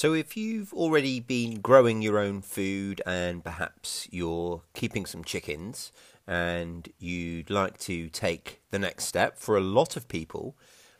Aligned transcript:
So, 0.00 0.14
if 0.14 0.36
you've 0.36 0.72
already 0.72 1.18
been 1.18 1.60
growing 1.60 2.02
your 2.02 2.20
own 2.20 2.40
food 2.40 3.02
and 3.04 3.42
perhaps 3.42 4.06
you're 4.12 4.62
keeping 4.72 5.06
some 5.06 5.24
chickens 5.24 5.90
and 6.24 6.88
you'd 7.00 7.50
like 7.50 7.78
to 7.78 8.08
take 8.08 8.60
the 8.70 8.78
next 8.78 9.06
step, 9.06 9.38
for 9.38 9.56
a 9.56 9.60
lot 9.60 9.96
of 9.96 10.06
people, 10.06 10.56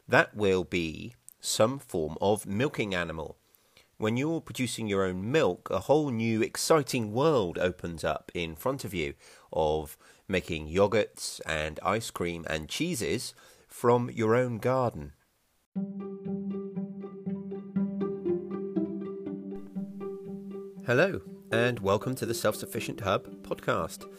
that 0.08 0.34
will 0.34 0.64
be 0.64 1.14
some 1.38 1.79
form 1.79 2.19
of 2.21 2.45
milking 2.45 2.92
animal. 2.92 3.37
When 3.99 4.17
you're 4.17 4.40
producing 4.40 4.88
your 4.88 5.04
own 5.04 5.30
milk, 5.30 5.69
a 5.71 5.78
whole 5.78 6.10
new 6.10 6.42
exciting 6.42 7.12
world 7.12 7.56
opens 7.56 8.03
up 8.03 8.33
in 8.35 8.56
front 8.56 8.85
of 8.85 8.92
you 8.92 9.15
of 9.53 9.96
making 10.26 10.71
yogurts 10.71 11.40
and 11.46 11.78
ice 11.85 12.10
cream 12.10 12.44
and 12.51 12.69
cheeses 12.69 13.33
from 13.69 14.10
your 14.10 14.35
own 14.35 14.58
garden. 14.58 15.12
Hello, 20.88 21.20
and 21.52 21.80
welcome 21.80 22.15
to 22.15 22.24
the 22.24 22.33
Self 22.33 22.56
Sufficient 22.56 23.01
Hub 23.01 23.42
podcast. 23.42 24.10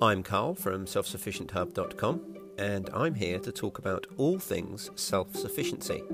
I'm 0.00 0.22
Carl 0.22 0.54
from 0.54 0.86
selfsufficienthub.com, 0.86 2.38
and 2.58 2.88
I'm 2.94 3.16
here 3.16 3.40
to 3.40 3.50
talk 3.50 3.80
about 3.80 4.06
all 4.16 4.38
things 4.38 4.88
self 4.94 5.34
sufficiency. 5.34 6.04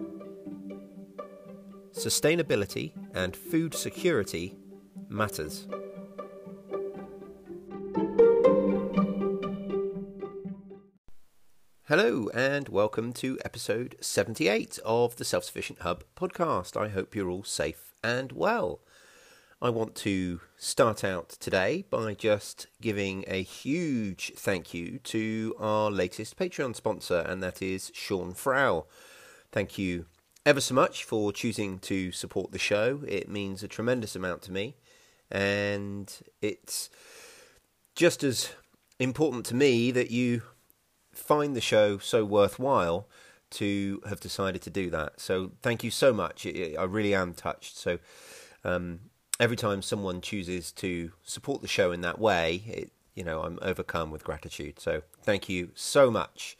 Sustainability 1.92 2.92
and 3.12 3.36
food 3.36 3.74
security 3.74 4.56
matters. 5.10 5.68
Hello, 11.84 12.30
and 12.32 12.70
welcome 12.70 13.12
to 13.12 13.38
episode 13.44 13.96
78 14.00 14.78
of 14.86 15.16
the 15.16 15.26
Self 15.26 15.44
Sufficient 15.44 15.80
Hub 15.80 16.02
podcast. 16.16 16.80
I 16.80 16.88
hope 16.88 17.14
you're 17.14 17.28
all 17.28 17.44
safe 17.44 17.92
and 18.02 18.32
well. 18.32 18.80
I 19.60 19.70
want 19.70 19.96
to 19.96 20.40
start 20.56 21.02
out 21.02 21.30
today 21.30 21.84
by 21.90 22.14
just 22.14 22.68
giving 22.80 23.24
a 23.26 23.42
huge 23.42 24.32
thank 24.36 24.72
you 24.72 25.00
to 25.00 25.56
our 25.58 25.90
latest 25.90 26.36
Patreon 26.36 26.76
sponsor, 26.76 27.18
and 27.26 27.42
that 27.42 27.60
is 27.60 27.90
Sean 27.92 28.34
Frau. 28.34 28.86
Thank 29.50 29.76
you 29.76 30.06
ever 30.46 30.60
so 30.60 30.76
much 30.76 31.02
for 31.02 31.32
choosing 31.32 31.80
to 31.80 32.12
support 32.12 32.52
the 32.52 32.58
show. 32.60 33.00
It 33.08 33.28
means 33.28 33.64
a 33.64 33.68
tremendous 33.68 34.14
amount 34.14 34.42
to 34.42 34.52
me, 34.52 34.76
and 35.28 36.16
it's 36.40 36.88
just 37.96 38.22
as 38.22 38.50
important 39.00 39.44
to 39.46 39.56
me 39.56 39.90
that 39.90 40.12
you 40.12 40.42
find 41.12 41.56
the 41.56 41.60
show 41.60 41.98
so 41.98 42.24
worthwhile 42.24 43.08
to 43.50 44.02
have 44.08 44.20
decided 44.20 44.62
to 44.62 44.70
do 44.70 44.88
that. 44.90 45.20
So 45.20 45.50
thank 45.62 45.82
you 45.82 45.90
so 45.90 46.12
much. 46.12 46.46
I 46.46 46.84
really 46.84 47.12
am 47.12 47.34
touched. 47.34 47.76
So 47.76 47.98
um, 48.64 49.00
every 49.40 49.56
time 49.56 49.82
someone 49.82 50.20
chooses 50.20 50.72
to 50.72 51.12
support 51.22 51.62
the 51.62 51.68
show 51.68 51.92
in 51.92 52.00
that 52.02 52.18
way, 52.18 52.62
it, 52.66 52.92
you 53.14 53.24
know, 53.24 53.42
I'm 53.42 53.58
overcome 53.62 54.10
with 54.10 54.24
gratitude. 54.24 54.80
So 54.80 55.02
thank 55.22 55.48
you 55.48 55.70
so 55.74 56.10
much. 56.10 56.56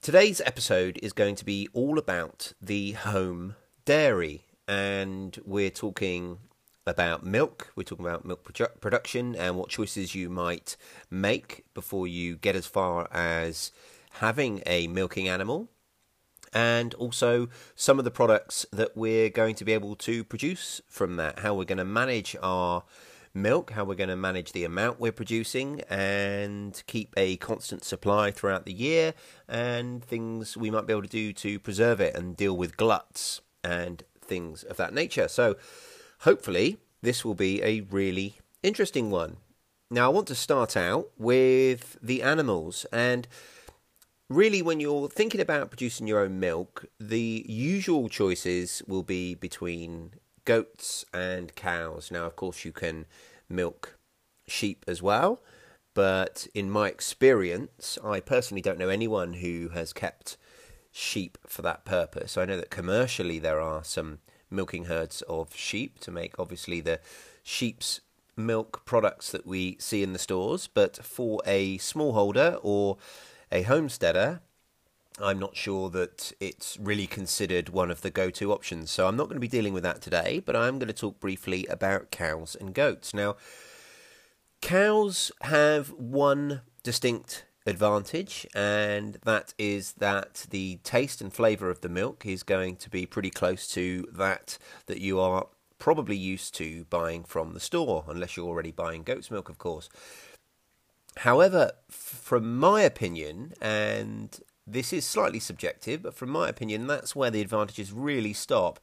Today's 0.00 0.40
episode 0.42 0.98
is 1.02 1.12
going 1.12 1.34
to 1.36 1.44
be 1.44 1.68
all 1.72 1.98
about 1.98 2.52
the 2.60 2.92
home 2.92 3.56
dairy, 3.84 4.44
and 4.68 5.38
we're 5.44 5.70
talking 5.70 6.38
about 6.86 7.24
milk. 7.24 7.72
We're 7.74 7.84
talking 7.84 8.04
about 8.04 8.24
milk 8.24 8.44
produ- 8.44 8.80
production 8.80 9.34
and 9.34 9.56
what 9.56 9.70
choices 9.70 10.14
you 10.14 10.28
might 10.28 10.76
make 11.10 11.64
before 11.72 12.06
you 12.06 12.36
get 12.36 12.54
as 12.54 12.66
far 12.66 13.08
as 13.10 13.72
having 14.10 14.62
a 14.66 14.86
milking 14.88 15.28
animal 15.28 15.68
and 16.54 16.94
also 16.94 17.48
some 17.74 17.98
of 17.98 18.04
the 18.04 18.10
products 18.10 18.64
that 18.72 18.96
we're 18.96 19.28
going 19.28 19.56
to 19.56 19.64
be 19.64 19.72
able 19.72 19.96
to 19.96 20.22
produce 20.24 20.80
from 20.88 21.16
that, 21.16 21.40
how 21.40 21.54
we're 21.54 21.64
going 21.64 21.78
to 21.78 21.84
manage 21.84 22.36
our 22.42 22.84
milk, 23.34 23.72
how 23.72 23.84
we're 23.84 23.96
going 23.96 24.08
to 24.08 24.16
manage 24.16 24.52
the 24.52 24.64
amount 24.64 25.00
we're 25.00 25.10
producing 25.10 25.80
and 25.90 26.84
keep 26.86 27.12
a 27.16 27.36
constant 27.38 27.82
supply 27.82 28.30
throughout 28.30 28.64
the 28.64 28.72
year, 28.72 29.12
and 29.48 30.04
things 30.04 30.56
we 30.56 30.70
might 30.70 30.86
be 30.86 30.92
able 30.92 31.02
to 31.02 31.08
do 31.08 31.32
to 31.32 31.58
preserve 31.58 32.00
it 32.00 32.14
and 32.14 32.36
deal 32.36 32.56
with 32.56 32.76
gluts 32.76 33.40
and 33.64 34.04
things 34.20 34.62
of 34.62 34.76
that 34.76 34.94
nature. 34.94 35.26
So, 35.26 35.56
hopefully, 36.20 36.78
this 37.02 37.24
will 37.24 37.34
be 37.34 37.62
a 37.62 37.80
really 37.80 38.36
interesting 38.62 39.10
one. 39.10 39.38
Now, 39.90 40.06
I 40.06 40.08
want 40.08 40.28
to 40.28 40.34
start 40.34 40.76
out 40.76 41.10
with 41.18 41.98
the 42.00 42.22
animals 42.22 42.86
and 42.92 43.26
really, 44.28 44.62
when 44.62 44.80
you're 44.80 45.08
thinking 45.08 45.40
about 45.40 45.70
producing 45.70 46.06
your 46.06 46.20
own 46.20 46.40
milk, 46.40 46.86
the 46.98 47.44
usual 47.48 48.08
choices 48.08 48.82
will 48.86 49.02
be 49.02 49.34
between 49.34 50.12
goats 50.44 51.04
and 51.12 51.54
cows. 51.54 52.10
Now, 52.10 52.24
of 52.24 52.36
course, 52.36 52.64
you 52.64 52.72
can 52.72 53.06
milk 53.48 53.98
sheep 54.46 54.84
as 54.86 55.02
well, 55.02 55.40
but 55.94 56.46
in 56.54 56.70
my 56.70 56.88
experience, 56.88 57.98
I 58.04 58.20
personally 58.20 58.62
don't 58.62 58.78
know 58.78 58.88
anyone 58.88 59.34
who 59.34 59.70
has 59.70 59.92
kept 59.92 60.36
sheep 60.90 61.38
for 61.46 61.62
that 61.62 61.84
purpose. 61.84 62.36
I 62.36 62.44
know 62.44 62.56
that 62.56 62.70
commercially 62.70 63.38
there 63.38 63.60
are 63.60 63.84
some 63.84 64.18
milking 64.50 64.84
herds 64.84 65.22
of 65.22 65.54
sheep 65.54 65.98
to 66.00 66.10
make 66.10 66.38
obviously 66.38 66.80
the 66.80 67.00
sheep's 67.42 68.00
milk 68.36 68.82
products 68.84 69.30
that 69.32 69.46
we 69.46 69.76
see 69.78 70.02
in 70.02 70.12
the 70.12 70.18
stores, 70.18 70.68
but 70.72 70.96
for 71.04 71.40
a 71.46 71.78
smallholder 71.78 72.58
or 72.62 72.96
a 73.50 73.62
homesteader, 73.62 74.40
I'm 75.20 75.38
not 75.38 75.56
sure 75.56 75.90
that 75.90 76.32
it's 76.40 76.76
really 76.80 77.06
considered 77.06 77.68
one 77.68 77.90
of 77.90 78.00
the 78.00 78.10
go 78.10 78.30
to 78.30 78.52
options. 78.52 78.90
So 78.90 79.06
I'm 79.06 79.16
not 79.16 79.24
going 79.24 79.36
to 79.36 79.40
be 79.40 79.48
dealing 79.48 79.72
with 79.72 79.84
that 79.84 80.02
today, 80.02 80.42
but 80.44 80.56
I'm 80.56 80.78
going 80.78 80.88
to 80.88 80.92
talk 80.92 81.20
briefly 81.20 81.66
about 81.66 82.10
cows 82.10 82.56
and 82.58 82.74
goats. 82.74 83.14
Now, 83.14 83.36
cows 84.60 85.30
have 85.42 85.90
one 85.90 86.62
distinct 86.82 87.44
advantage, 87.66 88.46
and 88.54 89.18
that 89.24 89.54
is 89.56 89.92
that 89.94 90.46
the 90.50 90.80
taste 90.82 91.20
and 91.20 91.32
flavour 91.32 91.70
of 91.70 91.80
the 91.80 91.88
milk 91.88 92.26
is 92.26 92.42
going 92.42 92.76
to 92.76 92.90
be 92.90 93.06
pretty 93.06 93.30
close 93.30 93.68
to 93.68 94.08
that 94.12 94.58
that 94.86 95.00
you 95.00 95.20
are 95.20 95.46
probably 95.78 96.16
used 96.16 96.54
to 96.56 96.84
buying 96.86 97.24
from 97.24 97.52
the 97.52 97.60
store, 97.60 98.04
unless 98.08 98.36
you're 98.36 98.46
already 98.46 98.72
buying 98.72 99.02
goat's 99.02 99.30
milk, 99.30 99.48
of 99.48 99.58
course. 99.58 99.88
However, 101.18 101.72
from 101.88 102.58
my 102.58 102.82
opinion, 102.82 103.54
and 103.60 104.38
this 104.66 104.92
is 104.92 105.04
slightly 105.04 105.40
subjective, 105.40 106.02
but 106.02 106.14
from 106.14 106.30
my 106.30 106.48
opinion, 106.48 106.86
that's 106.86 107.14
where 107.14 107.30
the 107.30 107.40
advantages 107.40 107.92
really 107.92 108.32
stop. 108.32 108.80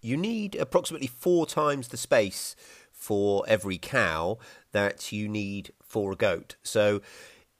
You 0.00 0.16
need 0.16 0.54
approximately 0.54 1.08
four 1.08 1.46
times 1.46 1.88
the 1.88 1.96
space 1.96 2.54
for 2.92 3.44
every 3.48 3.78
cow 3.78 4.38
that 4.72 5.12
you 5.12 5.28
need 5.28 5.72
for 5.82 6.12
a 6.12 6.16
goat. 6.16 6.56
So 6.62 7.00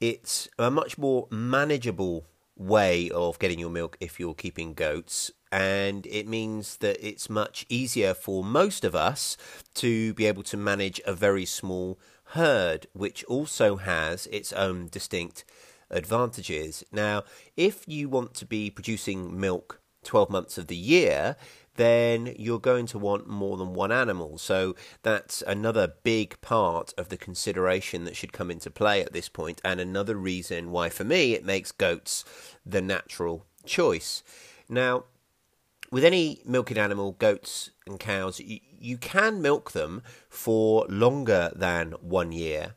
it's 0.00 0.49
a 0.59 0.71
much 0.71 0.97
more 0.97 1.27
manageable 1.31 2.27
way 2.56 3.11
of 3.11 3.39
getting 3.39 3.59
your 3.59 3.71
milk 3.71 3.97
if 4.00 4.19
you're 4.19 4.35
keeping 4.35 4.75
goats. 4.75 5.31
And 5.50 6.06
it 6.06 6.29
means 6.29 6.77
that 6.79 6.99
it's 7.06 7.31
much 7.31 7.65
easier 7.69 8.15
for 8.15 8.45
most 8.45 8.85
of 8.85 8.95
us 8.95 9.37
to 9.77 10.12
be 10.15 10.27
able 10.27 10.43
to 10.45 10.56
manage 10.56 11.00
a 11.06 11.15
very 11.15 11.47
small 11.47 11.99
herd, 12.33 12.87
which 12.93 13.25
also 13.25 13.77
has 13.77 14.27
its 14.27 14.53
own 14.53 14.89
distinct 14.91 15.44
advantages. 15.91 16.84
Now, 16.93 17.25
if 17.56 17.89
you 17.89 18.09
want 18.09 18.34
to 18.34 18.47
be 18.47 18.71
producing 18.71 19.39
milk 19.39 19.81
12 20.05 20.31
months 20.31 20.59
of 20.59 20.67
the 20.67 20.77
year, 20.77 21.37
then 21.77 22.34
you're 22.37 22.59
going 22.59 22.87
to 22.87 22.99
want 22.99 23.28
more 23.28 23.56
than 23.56 23.72
one 23.72 23.93
animal. 23.93 24.37
So 24.37 24.75
that's 25.03 25.43
another 25.43 25.94
big 26.03 26.41
part 26.41 26.93
of 26.99 27.09
the 27.09 27.17
consideration 27.17 28.05
that 28.05 28.17
should 28.17 28.33
come 28.33 28.50
into 28.50 28.71
play 28.71 29.00
at 29.00 29.12
this 29.12 29.28
point, 29.28 29.61
and 29.65 29.81
another 29.81 30.17
reason 30.17 30.71
why, 30.71 30.88
for 30.88 31.05
me, 31.05 31.34
it 31.34 31.44
makes 31.44 31.72
goats 31.72 32.25
the 32.67 32.83
natural 32.83 33.47
choice. 33.65 34.22
Now, 34.69 35.05
with 35.91 36.05
any 36.05 36.41
milking 36.44 36.78
animal, 36.78 37.12
goats 37.12 37.70
and 37.87 37.99
cows, 37.99 38.41
you, 38.81 38.97
can 38.97 39.43
milk 39.43 39.73
them 39.73 40.03
for 40.29 40.87
longer 40.89 41.51
than 41.55 41.93
one 42.01 42.33
year 42.33 42.75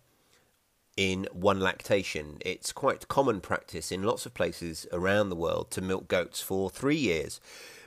in 0.98 1.28
one 1.32 1.60
lactation. 1.60 2.38
It's 2.42 2.72
quite 2.72 3.08
common 3.08 3.42
practice 3.42 3.92
in 3.92 4.04
lots 4.04 4.26
of 4.26 4.34
places 4.34 4.88
around 4.92 5.30
the 5.30 5.36
world 5.36 5.72
to 5.72 5.82
milk 5.82 6.08
goats 6.08 6.42
for 6.42 6.70
three 6.70 6.98
years, 6.98 7.40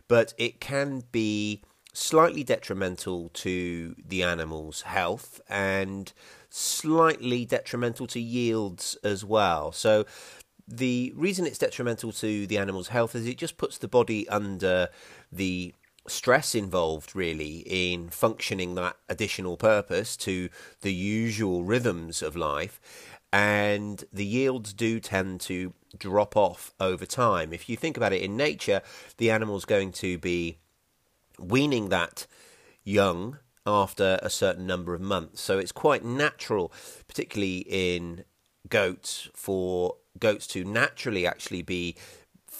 but 0.09 0.35
it 0.39 0.61
can 0.61 1.05
be 1.13 1.63
slightly 1.93 2.43
detrimental 2.43 3.31
to 3.31 3.95
the 4.05 4.23
animal's 4.23 4.83
health 4.83 5.41
and 5.49 6.13
slightly 6.51 7.45
detrimental 7.45 8.07
to 8.09 8.21
yields 8.21 8.97
as 9.05 9.25
well. 9.25 9.71
So 9.71 10.05
the 10.67 11.13
reason 11.15 11.47
it's 11.47 11.59
detrimental 11.59 12.11
to 12.13 12.47
the 12.47 12.59
animal's 12.59 12.89
health 12.89 13.15
is 13.15 13.27
it 13.27 13.39
just 13.39 13.57
puts 13.57 13.79
the 13.79 13.89
body 13.89 14.29
under 14.29 14.89
the 15.31 15.75
stress 16.07 16.55
involved 16.55 17.15
really 17.15 17.65
in 17.67 18.09
functioning 18.09 18.75
that 18.75 18.97
additional 19.09 19.57
purpose 19.57 20.17
to 20.17 20.49
the 20.83 20.93
usual 20.93 21.65
rhythms 21.65 22.23
of 22.23 22.37
life 22.37 22.81
and 23.33 24.05
the 24.13 24.25
yields 24.25 24.73
do 24.73 25.01
tend 25.01 25.41
to 25.41 25.73
drop 25.97 26.37
off 26.37 26.73
over 26.79 27.07
time 27.07 27.53
if 27.53 27.69
you 27.69 27.77
think 27.77 27.97
about 27.97 28.13
it 28.13 28.21
in 28.21 28.37
nature 28.37 28.83
the 29.17 29.31
animal's 29.31 29.65
going 29.65 29.91
to 29.91 30.19
be 30.19 30.59
weaning 31.39 31.89
that 31.89 32.27
young 32.85 33.39
after 33.67 34.19
a 34.23 34.31
certain 34.31 34.67
number 34.67 34.95
of 34.95 35.01
months. 35.01 35.41
So 35.41 35.59
it's 35.59 35.73
quite 35.73 36.05
natural, 36.05 36.73
particularly 37.09 37.59
in 37.69 38.25
goats, 38.69 39.29
for 39.35 39.97
goats 40.19 40.47
to 40.49 40.65
naturally 40.65 41.27
actually 41.27 41.63
be 41.63 41.97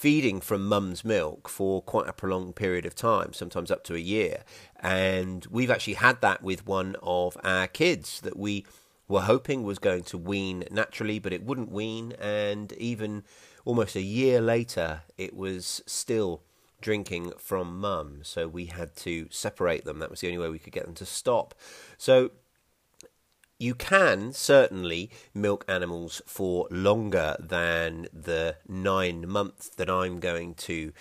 feeding 0.05 0.39
from 0.39 0.67
mum's 0.67 1.03
milk 1.03 1.49
for 1.49 1.81
quite 1.81 2.07
a 2.07 2.13
prolonged 2.13 2.55
period 2.55 2.85
of 2.85 2.93
time, 2.93 3.33
sometimes 3.33 3.71
up 3.71 3.83
to 3.83 3.95
a 3.95 3.97
year. 3.97 4.43
And 4.79 5.43
we've 5.49 5.71
actually 5.71 5.95
had 5.95 6.21
that 6.21 6.43
with 6.43 6.67
one 6.67 6.95
of 7.01 7.35
our 7.43 7.65
kids 7.65 8.21
that 8.21 8.37
we 8.37 8.67
were 9.07 9.21
hoping 9.21 9.63
was 9.63 9.79
going 9.79 10.03
to 10.03 10.15
wean 10.15 10.63
naturally, 10.69 11.17
but 11.17 11.33
it 11.33 11.43
wouldn't 11.43 11.71
wean. 11.71 12.11
And 12.21 12.71
even 12.73 13.23
almost 13.65 13.95
a 13.95 14.01
year 14.03 14.41
later, 14.41 15.01
it 15.17 15.35
was 15.35 15.81
still 15.87 16.43
drinking 16.81 17.31
from 17.39 17.79
mum. 17.79 18.19
So 18.21 18.47
we 18.47 18.67
had 18.67 18.95
to 18.97 19.27
separate 19.31 19.85
them. 19.85 19.97
That 19.97 20.11
was 20.11 20.19
the 20.19 20.27
only 20.27 20.37
way 20.37 20.49
we 20.49 20.59
could 20.59 20.71
get 20.71 20.85
them 20.85 20.93
to 20.93 21.05
stop. 21.07 21.55
So 21.97 22.29
you 23.59 23.75
can 23.75 24.33
certainly 24.33 25.09
milk 25.33 25.63
animals 25.67 26.21
for 26.25 26.67
longer 26.69 27.35
than 27.39 28.07
the 28.13 28.57
nine 28.67 29.27
months 29.27 29.69
that 29.69 29.89
I'm 29.89 30.19
going 30.19 30.55
to 30.55 30.91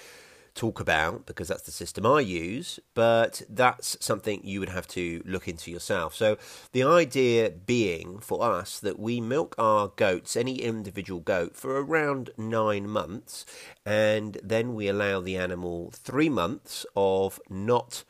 talk 0.55 0.79
about 0.79 1.27
because 1.27 1.49
that's 1.49 1.62
the 1.62 1.73
system 1.73 2.06
I 2.06 2.21
use, 2.21 2.79
but 2.95 3.43
that's 3.49 3.97
something 4.01 4.41
you 4.45 4.61
would 4.61 4.69
have 4.69 4.87
to 4.89 5.23
look 5.27 5.49
into 5.49 5.71
yourself. 5.71 6.15
So, 6.15 6.39
the 6.73 6.85
idea 6.85 7.51
being 7.51 8.21
for 8.21 8.43
us 8.45 8.79
that 8.81 8.99
we 8.99 9.21
milk 9.21 9.55
our 9.59 9.89
goats, 9.89 10.37
any 10.37 10.56
individual 10.56 11.21
goat, 11.21 11.56
for 11.56 11.83
around 11.83 12.31
nine 12.37 12.89
months, 12.89 13.45
and 13.85 14.39
then 14.43 14.75
we 14.75 14.89
allow 14.89 15.21
the 15.21 15.37
animal 15.37 15.91
three 15.93 16.29
months 16.29 16.87
of 16.97 17.41
not 17.49 18.05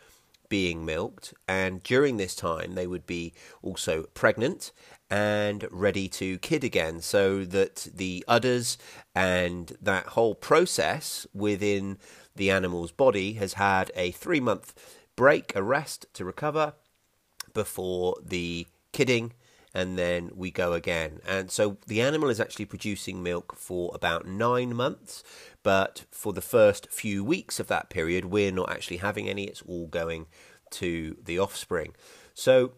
being 0.55 0.85
milked, 0.85 1.35
and 1.49 1.83
during 1.83 2.17
this 2.17 2.37
time 2.37 2.77
they 2.77 2.87
would 2.87 3.05
be 3.07 3.33
also 3.61 4.05
pregnant 4.15 4.71
and 5.11 5.67
ready 5.73 6.07
to 6.07 6.39
kid 6.39 6.63
again, 6.63 7.01
so 7.01 7.45
that 7.45 7.89
the 7.93 8.25
udders 8.29 8.79
and 9.17 9.77
that 9.83 10.07
whole 10.15 10.37
process 10.37 11.27
within 11.35 11.99
the 12.37 12.53
animal's 12.53 12.93
body 12.93 13.33
has 13.33 13.55
had 13.55 13.91
a 13.97 14.13
three 14.13 14.39
month 14.39 14.73
break, 15.17 15.57
a 15.57 15.63
rest 15.63 16.07
to 16.15 16.25
recover 16.25 16.75
before 17.53 18.15
the 18.25 18.69
kidding, 18.93 19.33
and 19.75 19.99
then 19.99 20.31
we 20.35 20.51
go 20.51 20.73
again. 20.73 21.21
And 21.27 21.51
so 21.51 21.79
the 21.87 22.01
animal 22.01 22.31
is 22.31 22.41
actually 22.41 22.67
producing 22.67 23.23
milk 23.23 23.57
for 23.57 23.91
about 23.95 24.27
nine 24.27 24.75
months, 24.75 25.25
but 25.63 26.05
for 26.11 26.33
the 26.33 26.41
first 26.41 26.91
few 26.93 27.25
weeks 27.25 27.59
of 27.59 27.67
that 27.67 27.91
period, 27.91 28.27
we're 28.27 28.53
not 28.53 28.71
actually 28.71 28.99
having 28.99 29.29
any, 29.29 29.45
it's 29.45 29.63
all 29.63 29.89
going 29.89 30.27
to 30.71 31.17
the 31.25 31.39
offspring. 31.39 31.95
So 32.35 32.73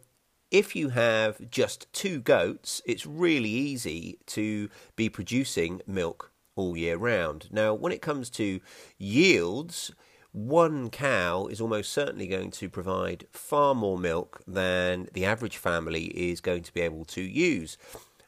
if 0.51 0.75
you 0.75 0.91
have 0.91 1.51
just 1.51 1.93
two 1.93 2.21
goats, 2.21 2.81
it's 2.87 3.07
really 3.07 3.51
easy 3.51 4.19
to 4.27 4.71
be 4.95 5.09
producing 5.09 5.83
milk 5.87 6.33
all 6.55 6.77
year 6.77 6.97
round. 6.97 7.49
Now, 7.53 7.75
when 7.75 7.93
it 7.93 8.01
comes 8.01 8.31
to 8.31 8.61
yields, 8.97 9.93
one 10.37 10.91
cow 10.91 11.47
is 11.47 11.63
almost 11.63 11.91
certainly 11.91 12.27
going 12.27 12.51
to 12.51 12.69
provide 12.69 13.27
far 13.33 13.75
more 13.75 13.97
milk 13.97 14.43
than 14.47 15.09
the 15.15 15.25
average 15.25 15.57
family 15.57 16.05
is 16.09 16.43
going 16.43 16.63
to 16.63 16.75
be 16.75 16.83
able 16.83 17.07
to 17.07 17.23
use. 17.23 17.79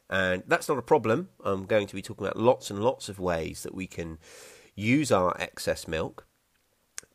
And 0.09 0.41
that's 0.47 0.67
not 0.67 0.79
a 0.79 0.81
problem. 0.81 1.29
I'm 1.45 1.65
going 1.65 1.85
to 1.85 1.93
be 1.93 2.01
talking 2.01 2.25
about 2.25 2.39
lots 2.39 2.71
and 2.71 2.83
lots 2.83 3.09
of 3.09 3.19
ways 3.19 3.61
that 3.61 3.75
we 3.75 3.85
can 3.85 4.17
use 4.73 5.11
our 5.11 5.39
excess 5.39 5.87
milk. 5.87 6.25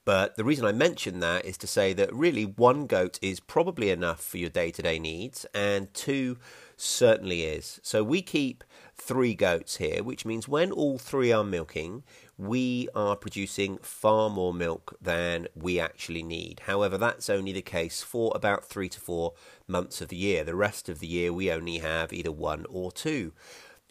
But 0.05 0.37
the 0.37 0.45
reason 0.45 0.65
I 0.65 0.71
mention 0.71 1.19
that 1.19 1.45
is 1.45 1.59
to 1.59 1.67
say 1.67 1.93
that 1.95 2.15
really 2.15 2.45
one 2.45 2.87
goat 2.87 3.19
is 3.21 3.41
probably 3.41 3.91
enough 3.91 4.23
for 4.23 4.39
your 4.39 4.51
day 4.51 4.71
to 4.71 4.83
day 4.83 5.01
needs, 5.01 5.45
and 5.53 5.93
two 5.93 6.39
certainly 6.77 7.43
is. 7.43 7.81
So 7.83 8.03
we 8.03 8.23
keep 8.23 8.65
three 8.97 9.35
goats 9.35 9.77
here, 9.77 10.03
which 10.03 10.25
means 10.25 10.49
when 10.49 10.71
all 10.73 10.99
three 10.99 11.33
are 11.33 11.45
milking, 11.45 12.03
we 12.37 12.89
are 12.95 13.17
producing 13.17 13.79
far 13.79 14.31
more 14.31 14.55
milk 14.55 14.97
than 15.01 15.49
we 15.55 15.79
actually 15.79 16.23
need. 16.23 16.61
However, 16.67 16.99
that's 16.99 17.31
only 17.31 17.53
the 17.53 17.63
case 17.63 18.03
for 18.03 18.33
about 18.35 18.65
three 18.65 18.89
to 18.89 19.01
four 19.01 19.35
months 19.67 20.01
of 20.01 20.09
the 20.09 20.17
year. 20.17 20.45
The 20.45 20.55
rest 20.55 20.89
of 20.89 21.01
the 21.01 21.07
year, 21.07 21.33
we 21.33 21.51
only 21.51 21.79
have 21.79 22.13
either 22.13 22.33
one 22.33 22.67
or 22.69 22.91
two 22.91 23.33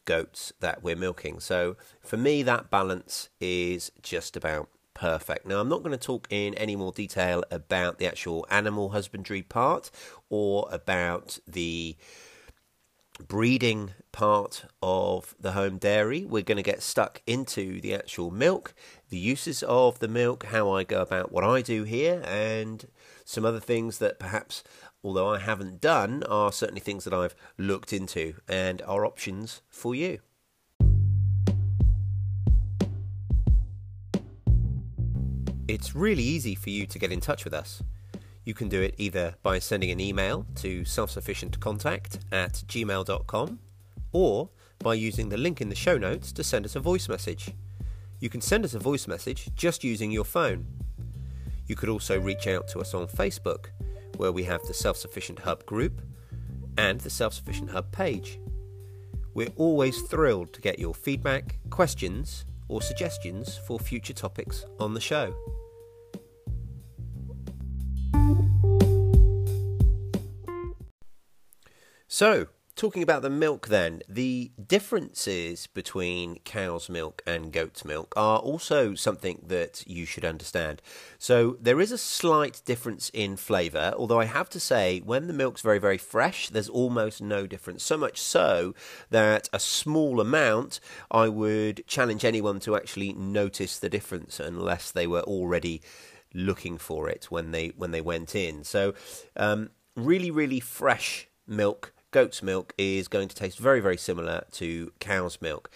goats 0.06 0.52
that 0.60 0.84
we're 0.84 0.96
milking. 0.96 1.40
So 1.40 1.78
for 2.02 2.18
me, 2.18 2.44
that 2.44 2.70
balance 2.70 3.30
is 3.40 3.92
just 4.02 4.36
about 4.36 4.68
perfect. 4.94 5.46
Now, 5.46 5.60
I'm 5.60 5.70
not 5.70 5.84
going 5.84 5.98
to 5.98 6.06
talk 6.06 6.28
in 6.30 6.54
any 6.56 6.76
more 6.76 6.92
detail 6.92 7.44
about 7.50 7.98
the 7.98 8.08
actual 8.08 8.46
animal 8.50 8.90
husbandry 8.90 9.42
part 9.42 9.90
or 10.30 10.68
about 10.72 11.40
the 11.48 11.96
breeding 13.27 13.92
part 14.12 14.65
of 14.81 15.36
the 15.39 15.51
home 15.54 15.77
dairy. 15.77 16.25
We're 16.25 16.44
going 16.44 16.57
to 16.57 16.63
get 16.63 16.81
stuck 16.81 17.21
into 17.27 17.80
the 17.81 17.94
actual 17.94 18.31
milk, 18.31 18.74
the 19.10 19.18
uses 19.18 19.63
of 19.63 20.00
the 20.00 20.07
milk, 20.07 20.45
how 20.45 20.71
I 20.71 20.83
go 20.83 21.01
about 21.01 21.31
what 21.31 21.44
I 21.44 21.62
do 21.62 21.83
here, 21.83 22.21
and 22.25 22.86
some 23.25 23.45
other 23.45 23.60
things 23.60 23.98
that 24.00 24.19
perhaps, 24.19 24.63
although 25.04 25.33
I 25.33 25.39
haven't 25.39 25.81
done, 25.81 26.24
are 26.24 26.51
certainly 26.51 26.81
things 26.81 27.04
that 27.04 27.13
I've 27.13 27.36
looked 27.57 27.94
into 27.94 28.36
and 28.48 28.81
are 28.83 29.06
options 29.06 29.62
for 29.69 29.95
you. 29.95 30.19
It's 35.68 35.95
really 35.95 36.24
easy 36.24 36.56
for 36.56 36.69
you 36.69 36.86
to 36.86 37.00
get 37.00 37.12
in 37.12 37.21
touch 37.21 37.45
with 37.45 37.54
us. 37.54 37.81
You 38.45 38.54
can 38.54 38.68
do 38.68 38.81
it 38.81 38.95
either 38.98 39.36
by 39.42 39.60
sending 39.60 39.92
an 39.92 40.00
email 40.00 40.45
to 40.56 40.81
selfsufficientcontact 40.81 42.19
at 42.31 42.54
gmail.com 42.68 43.60
or 44.12 44.50
by 44.80 44.94
using 44.95 45.30
the 45.30 45.38
link 45.38 45.62
in 45.62 45.69
the 45.69 45.75
show 45.75 45.98
notes 45.98 46.31
to 46.34 46.44
send 46.44 46.66
us 46.66 46.75
a 46.75 46.80
voice 46.80 47.07
message. 47.07 47.51
You 48.19 48.30
can 48.30 48.42
send 48.42 48.66
us 48.66 48.74
a 48.74 48.80
voice 48.80 49.07
message 49.07 49.50
just 49.56 49.84
using 49.84 50.12
your 50.12 50.25
phone. 50.25 50.66
You 51.68 51.75
could 51.75 51.90
also 51.90 52.19
reach 52.19 52.48
out 52.48 52.68
to 52.69 52.80
us 52.80 52.94
on 52.94 53.07
Facebook, 53.07 53.68
where 54.18 54.31
we 54.31 54.44
have 54.44 54.62
the 54.63 54.74
Self 54.74 54.98
Sufficient 54.98 55.39
Hub 55.39 55.66
group 55.66 56.01
and 56.78 57.00
the 57.00 57.10
Self 57.10 57.34
Sufficient 57.34 57.69
Hub 57.69 57.92
page. 57.92 58.39
We're 59.34 59.54
always 59.56 60.01
thrilled 60.01 60.54
to 60.54 60.62
get 60.62 60.80
your 60.80 60.94
feedback, 60.94 61.57
questions, 61.69 62.46
or 62.68 62.81
suggestions 62.81 63.57
for 63.57 63.80
future 63.80 64.13
topics 64.13 64.66
on 64.80 64.94
the 64.94 65.01
show. 65.01 65.34
So, 72.24 72.48
talking 72.77 73.03
about 73.03 73.22
the 73.22 73.30
milk 73.30 73.68
then, 73.68 74.01
the 74.08 74.53
differences 74.65 75.68
between 75.68 76.38
cow's 76.46 76.88
milk 76.88 77.22
and 77.27 77.51
goat's 77.51 77.84
milk 77.84 78.13
are 78.15 78.39
also 78.39 78.96
something 78.96 79.44
that 79.46 79.84
you 79.86 80.06
should 80.06 80.24
understand. 80.24 80.82
So, 81.18 81.58
there 81.60 81.82
is 81.82 81.92
a 81.92 81.98
slight 81.98 82.62
difference 82.63 83.12
in 83.13 83.36
flavour, 83.36 83.94
although 83.98 84.22
I 84.22 84.24
have 84.24 84.50
to 84.51 84.60
say, 84.62 85.01
when 85.01 85.27
the 85.27 85.34
milk's 85.34 85.62
very, 85.62 85.80
very 85.80 85.98
fresh, 85.98 86.48
there's 86.48 86.70
almost 86.70 87.22
no 87.22 87.46
difference. 87.46 87.84
So 87.84 87.98
much 87.98 88.22
so 88.22 88.74
that 89.10 89.50
a 89.51 89.60
small 89.60 90.22
amount, 90.22 90.80
I 91.12 91.27
would 91.27 91.86
challenge 91.88 92.24
anyone 92.24 92.62
to 92.62 92.77
actually 92.77 93.12
notice 93.12 93.77
the 93.77 93.89
difference 93.89 94.39
unless 94.39 94.92
they 94.92 95.08
were 95.08 95.24
already 95.24 95.82
looking 96.34 96.77
for 96.77 97.10
it 97.10 97.25
when 97.25 97.51
they 97.51 97.74
when 97.75 97.92
they 97.92 98.00
went 98.00 98.34
in. 98.34 98.63
So, 98.63 98.94
um, 99.36 99.72
really, 99.98 100.32
really 100.32 100.62
fresh 100.62 101.27
milk 101.46 101.93
goat's 102.13 102.41
milk 102.41 102.74
is 102.77 103.10
going 103.10 103.27
to 103.27 103.36
taste 103.36 103.60
very, 103.60 103.82
very 103.82 103.98
similar 103.98 104.46
to 104.53 104.93
cow's 105.00 105.41
milk. 105.41 105.70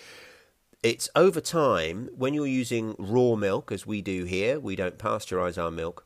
It's 0.82 1.10
over 1.16 1.42
time, 1.42 2.10
when 2.16 2.34
you're 2.34 2.48
using 2.48 2.96
raw 2.98 3.36
milk, 3.36 3.72
as 3.72 3.86
we 3.86 4.02
do 4.02 4.24
here, 4.24 4.60
we 4.60 4.78
don't 4.78 4.98
pasteurize 4.98 5.62
our 5.62 5.72
milk, 5.72 6.06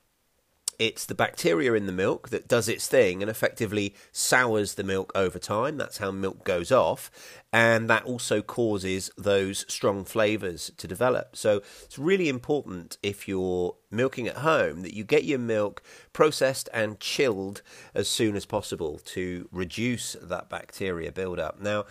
it's 0.82 1.06
the 1.06 1.14
bacteria 1.14 1.74
in 1.76 1.86
the 1.86 1.92
milk 1.92 2.30
that 2.30 2.48
does 2.48 2.68
its 2.68 2.88
thing 2.88 3.22
and 3.22 3.30
effectively 3.30 3.94
sours 4.12 4.74
the 4.74 4.84
milk 4.84 5.12
over 5.14 5.38
time. 5.38 5.78
That's 5.78 6.00
how 6.00 6.10
milk 6.10 6.44
goes 6.44 6.72
off. 6.72 7.12
And 7.54 7.88
that 7.88 8.04
also 8.06 8.42
causes 8.42 9.12
those 9.16 9.64
strong 9.72 10.06
flavours 10.06 10.72
to 10.78 10.88
develop. 10.88 11.36
So 11.36 11.62
it's 11.84 12.00
really 12.00 12.30
important 12.30 12.98
if 13.04 13.28
you're 13.28 13.76
milking 13.92 14.28
at 14.28 14.38
home 14.38 14.82
that 14.82 14.96
you 14.96 15.04
get 15.04 15.24
your 15.24 15.38
milk 15.38 15.84
processed 16.14 16.68
and 16.74 17.00
chilled 17.00 17.62
as 17.94 18.08
soon 18.08 18.36
as 18.36 18.48
possible 18.48 18.98
to 19.06 19.48
reduce 19.52 20.14
that 20.20 20.50
bacteria 20.50 21.12
buildup. 21.12 21.62
Now, 21.62 21.86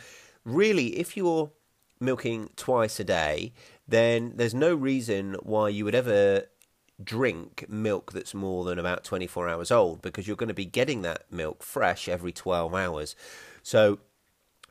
really, 0.44 0.98
if 0.98 1.16
you're 1.16 1.52
milking 2.00 2.50
twice 2.56 2.98
a 2.98 3.04
day, 3.04 3.52
then 3.86 4.32
there's 4.34 4.54
no 4.54 4.74
reason 4.74 5.36
why 5.44 5.68
you 5.68 5.84
would 5.84 5.94
ever 5.94 6.46
drink 7.04 7.66
milk 7.68 8.12
that's 8.12 8.34
more 8.34 8.64
than 8.64 8.78
about 8.78 9.04
24 9.04 9.48
hours 9.48 9.70
old 9.70 10.02
because 10.02 10.26
you're 10.26 10.36
going 10.36 10.48
to 10.48 10.54
be 10.54 10.64
getting 10.64 11.02
that 11.02 11.24
milk 11.30 11.62
fresh 11.62 12.08
every 12.08 12.32
12 12.32 12.74
hours. 12.74 13.16
So 13.62 13.98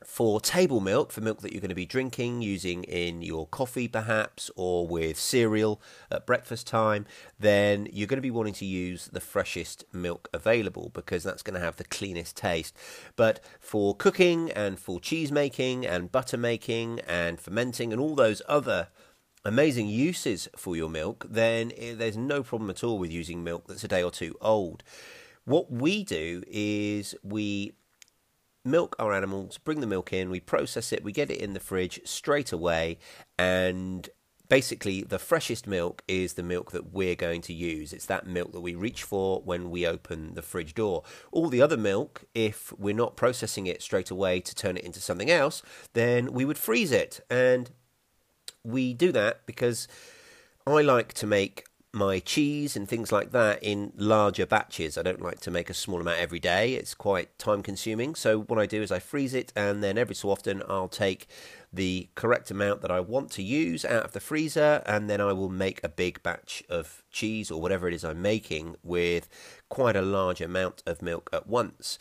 for 0.04 0.40
table 0.40 0.80
milk, 0.80 1.12
for 1.12 1.20
milk 1.20 1.40
that 1.42 1.52
you're 1.52 1.60
going 1.60 1.68
to 1.68 1.74
be 1.74 1.86
drinking, 1.86 2.40
using 2.40 2.84
in 2.84 3.22
your 3.22 3.46
coffee 3.46 3.86
perhaps, 3.86 4.50
or 4.56 4.86
with 4.86 5.18
cereal 5.18 5.80
at 6.10 6.26
breakfast 6.26 6.66
time, 6.66 7.06
then 7.38 7.86
you're 7.92 8.06
going 8.06 8.16
to 8.16 8.22
be 8.22 8.30
wanting 8.30 8.54
to 8.54 8.64
use 8.64 9.08
the 9.12 9.20
freshest 9.20 9.84
milk 9.92 10.28
available 10.32 10.90
because 10.94 11.22
that's 11.22 11.42
going 11.42 11.54
to 11.54 11.64
have 11.64 11.76
the 11.76 11.84
cleanest 11.84 12.36
taste. 12.36 12.74
But 13.16 13.40
for 13.58 13.94
cooking 13.94 14.50
and 14.50 14.78
for 14.78 15.00
cheese 15.00 15.30
making 15.30 15.86
and 15.86 16.10
butter 16.10 16.38
making 16.38 17.00
and 17.00 17.38
fermenting 17.38 17.92
and 17.92 18.00
all 18.00 18.14
those 18.14 18.40
other 18.48 18.88
amazing 19.44 19.88
uses 19.88 20.48
for 20.56 20.76
your 20.76 20.88
milk, 20.88 21.26
then 21.28 21.72
eh, 21.76 21.94
there's 21.94 22.16
no 22.16 22.42
problem 22.42 22.70
at 22.70 22.84
all 22.84 22.98
with 22.98 23.10
using 23.10 23.42
milk 23.42 23.66
that's 23.66 23.84
a 23.84 23.88
day 23.88 24.02
or 24.02 24.10
two 24.10 24.36
old. 24.40 24.82
What 25.44 25.70
we 25.70 26.04
do 26.04 26.42
is 26.46 27.14
we 27.22 27.72
milk 28.64 28.94
our 28.98 29.14
animals, 29.14 29.58
bring 29.58 29.80
the 29.80 29.86
milk 29.86 30.12
in, 30.12 30.30
we 30.30 30.40
process 30.40 30.92
it, 30.92 31.02
we 31.02 31.12
get 31.12 31.30
it 31.30 31.40
in 31.40 31.54
the 31.54 31.60
fridge 31.60 32.00
straight 32.04 32.52
away, 32.52 32.98
and 33.38 34.08
basically 34.50 35.02
the 35.02 35.18
freshest 35.18 35.66
milk 35.66 36.02
is 36.06 36.34
the 36.34 36.42
milk 36.42 36.72
that 36.72 36.92
we're 36.92 37.14
going 37.14 37.40
to 37.40 37.54
use. 37.54 37.94
It's 37.94 38.06
that 38.06 38.26
milk 38.26 38.52
that 38.52 38.60
we 38.60 38.74
reach 38.74 39.02
for 39.02 39.40
when 39.40 39.70
we 39.70 39.86
open 39.86 40.34
the 40.34 40.42
fridge 40.42 40.74
door. 40.74 41.04
All 41.32 41.48
the 41.48 41.62
other 41.62 41.78
milk, 41.78 42.24
if 42.34 42.72
we're 42.78 42.94
not 42.94 43.16
processing 43.16 43.66
it 43.66 43.80
straight 43.80 44.10
away 44.10 44.40
to 44.40 44.54
turn 44.54 44.76
it 44.76 44.84
into 44.84 45.00
something 45.00 45.30
else, 45.30 45.62
then 45.94 46.32
we 46.32 46.44
would 46.44 46.58
freeze 46.58 46.92
it. 46.92 47.24
And 47.30 47.70
we 48.64 48.94
do 48.94 49.12
that 49.12 49.46
because 49.46 49.88
I 50.66 50.82
like 50.82 51.14
to 51.14 51.26
make 51.26 51.64
my 51.92 52.20
cheese 52.20 52.76
and 52.76 52.88
things 52.88 53.10
like 53.10 53.32
that 53.32 53.62
in 53.62 53.92
larger 53.96 54.46
batches. 54.46 54.96
I 54.96 55.02
don't 55.02 55.20
like 55.20 55.40
to 55.40 55.50
make 55.50 55.68
a 55.68 55.74
small 55.74 56.00
amount 56.00 56.20
every 56.20 56.38
day. 56.38 56.74
It's 56.74 56.94
quite 56.94 57.36
time 57.36 57.62
consuming. 57.62 58.14
So 58.14 58.42
what 58.42 58.60
I 58.60 58.66
do 58.66 58.80
is 58.80 58.92
I 58.92 59.00
freeze 59.00 59.34
it 59.34 59.52
and 59.56 59.82
then 59.82 59.98
every 59.98 60.14
so 60.14 60.30
often 60.30 60.62
I'll 60.68 60.88
take 60.88 61.26
the 61.72 62.08
correct 62.14 62.50
amount 62.50 62.82
that 62.82 62.92
I 62.92 63.00
want 63.00 63.30
to 63.32 63.42
use 63.42 63.84
out 63.84 64.04
of 64.04 64.12
the 64.12 64.20
freezer 64.20 64.82
and 64.86 65.10
then 65.10 65.20
I 65.20 65.32
will 65.32 65.48
make 65.48 65.82
a 65.82 65.88
big 65.88 66.22
batch 66.22 66.62
of 66.68 67.02
cheese 67.10 67.50
or 67.50 67.60
whatever 67.60 67.88
it 67.88 67.94
is 67.94 68.04
I'm 68.04 68.22
making 68.22 68.76
with 68.84 69.28
quite 69.68 69.96
a 69.96 70.02
large 70.02 70.40
amount 70.40 70.84
of 70.86 71.02
milk 71.02 71.28
at 71.32 71.48
once. 71.48 71.98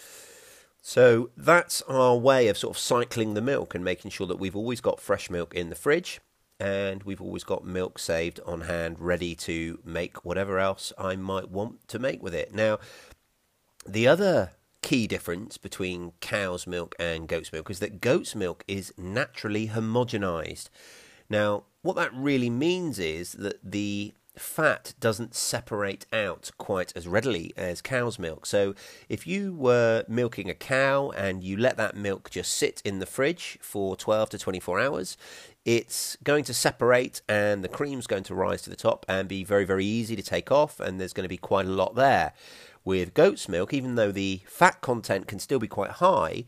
So 0.81 1.31
that's 1.35 1.81
our 1.83 2.15
way 2.15 2.47
of 2.47 2.57
sort 2.57 2.75
of 2.75 2.79
cycling 2.79 3.33
the 3.33 3.41
milk 3.41 3.73
and 3.73 3.83
making 3.83 4.11
sure 4.11 4.27
that 4.27 4.39
we've 4.39 4.55
always 4.55 4.81
got 4.81 4.99
fresh 4.99 5.29
milk 5.31 5.55
in 5.55 5.69
the 5.69 5.75
fridge 5.75 6.19
and 6.59 7.03
we've 7.03 7.21
always 7.21 7.43
got 7.43 7.63
milk 7.63 7.97
saved 7.99 8.39
on 8.45 8.61
hand 8.61 8.97
ready 8.99 9.33
to 9.35 9.79
make 9.85 10.25
whatever 10.25 10.59
else 10.59 10.91
I 10.97 11.15
might 11.15 11.49
want 11.49 11.87
to 11.89 11.99
make 11.99 12.21
with 12.21 12.33
it. 12.33 12.53
Now, 12.53 12.79
the 13.87 14.07
other 14.07 14.51
key 14.81 15.07
difference 15.07 15.57
between 15.57 16.13
cow's 16.21 16.67
milk 16.67 16.95
and 16.99 17.27
goat's 17.27 17.51
milk 17.51 17.69
is 17.69 17.79
that 17.79 18.01
goat's 18.01 18.35
milk 18.35 18.63
is 18.67 18.93
naturally 18.97 19.69
homogenized. 19.69 20.69
Now, 21.29 21.63
what 21.81 21.95
that 21.95 22.13
really 22.13 22.49
means 22.49 22.99
is 22.99 23.33
that 23.33 23.59
the 23.63 24.13
fat 24.39 24.93
doesn't 24.99 25.35
separate 25.35 26.05
out 26.11 26.51
quite 26.57 26.93
as 26.95 27.07
readily 27.07 27.53
as 27.57 27.81
cow's 27.81 28.17
milk. 28.17 28.45
So, 28.45 28.73
if 29.07 29.27
you 29.27 29.53
were 29.53 30.03
milking 30.07 30.49
a 30.49 30.53
cow 30.53 31.11
and 31.11 31.43
you 31.43 31.57
let 31.57 31.77
that 31.77 31.95
milk 31.95 32.29
just 32.29 32.53
sit 32.53 32.81
in 32.83 32.99
the 32.99 33.05
fridge 33.05 33.57
for 33.61 33.95
12 33.95 34.29
to 34.31 34.37
24 34.37 34.79
hours, 34.79 35.17
it's 35.65 36.17
going 36.23 36.43
to 36.45 36.53
separate 36.53 37.21
and 37.27 37.63
the 37.63 37.67
cream's 37.67 38.07
going 38.07 38.23
to 38.23 38.35
rise 38.35 38.61
to 38.63 38.69
the 38.69 38.75
top 38.75 39.05
and 39.07 39.27
be 39.27 39.43
very, 39.43 39.65
very 39.65 39.85
easy 39.85 40.15
to 40.15 40.23
take 40.23 40.51
off, 40.51 40.79
and 40.79 40.99
there's 40.99 41.13
going 41.13 41.25
to 41.25 41.29
be 41.29 41.37
quite 41.37 41.65
a 41.65 41.69
lot 41.69 41.95
there. 41.95 42.33
With 42.85 43.13
goat's 43.13 43.49
milk, 43.49 43.73
even 43.73 43.95
though 43.95 44.11
the 44.11 44.41
fat 44.47 44.81
content 44.81 45.27
can 45.27 45.39
still 45.39 45.59
be 45.59 45.67
quite 45.67 45.91
high, 45.91 46.45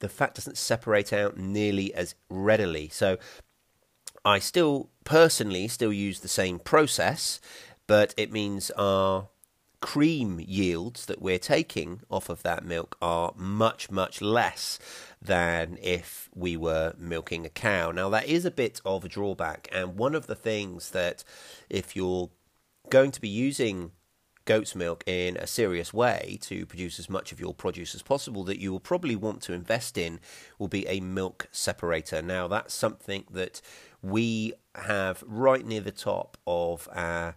the 0.00 0.08
fat 0.08 0.34
doesn't 0.34 0.58
separate 0.58 1.12
out 1.12 1.36
nearly 1.36 1.94
as 1.94 2.14
readily. 2.28 2.88
So 2.88 3.18
I 4.24 4.38
still 4.38 4.90
personally 5.04 5.68
still 5.68 5.92
use 5.92 6.20
the 6.20 6.28
same 6.28 6.58
process, 6.58 7.40
but 7.86 8.14
it 8.16 8.32
means 8.32 8.70
our 8.72 9.28
cream 9.80 10.38
yields 10.40 11.06
that 11.06 11.22
we're 11.22 11.38
taking 11.38 12.00
off 12.10 12.28
of 12.28 12.42
that 12.42 12.64
milk 12.64 12.96
are 13.00 13.32
much, 13.34 13.90
much 13.90 14.20
less 14.20 14.78
than 15.22 15.78
if 15.80 16.28
we 16.34 16.56
were 16.56 16.92
milking 16.98 17.46
a 17.46 17.48
cow. 17.48 17.90
Now, 17.90 18.10
that 18.10 18.26
is 18.26 18.44
a 18.44 18.50
bit 18.50 18.80
of 18.84 19.04
a 19.04 19.08
drawback, 19.08 19.68
and 19.72 19.96
one 19.96 20.14
of 20.14 20.26
the 20.26 20.34
things 20.34 20.90
that 20.90 21.24
if 21.70 21.96
you're 21.96 22.30
going 22.90 23.10
to 23.12 23.20
be 23.20 23.28
using 23.28 23.92
goat's 24.44 24.74
milk 24.74 25.04
in 25.06 25.36
a 25.36 25.46
serious 25.46 25.94
way 25.94 26.38
to 26.40 26.66
produce 26.66 26.98
as 26.98 27.08
much 27.08 27.30
of 27.30 27.38
your 27.38 27.54
produce 27.54 27.94
as 27.94 28.02
possible 28.02 28.42
that 28.42 28.58
you 28.58 28.72
will 28.72 28.80
probably 28.80 29.14
want 29.14 29.40
to 29.42 29.52
invest 29.52 29.96
in 29.96 30.18
will 30.58 30.66
be 30.66 30.86
a 30.88 30.98
milk 31.00 31.48
separator. 31.52 32.20
Now, 32.20 32.48
that's 32.48 32.74
something 32.74 33.24
that 33.30 33.60
we 34.02 34.54
have 34.74 35.22
right 35.26 35.64
near 35.64 35.80
the 35.80 35.92
top 35.92 36.36
of 36.46 36.88
our 36.92 37.36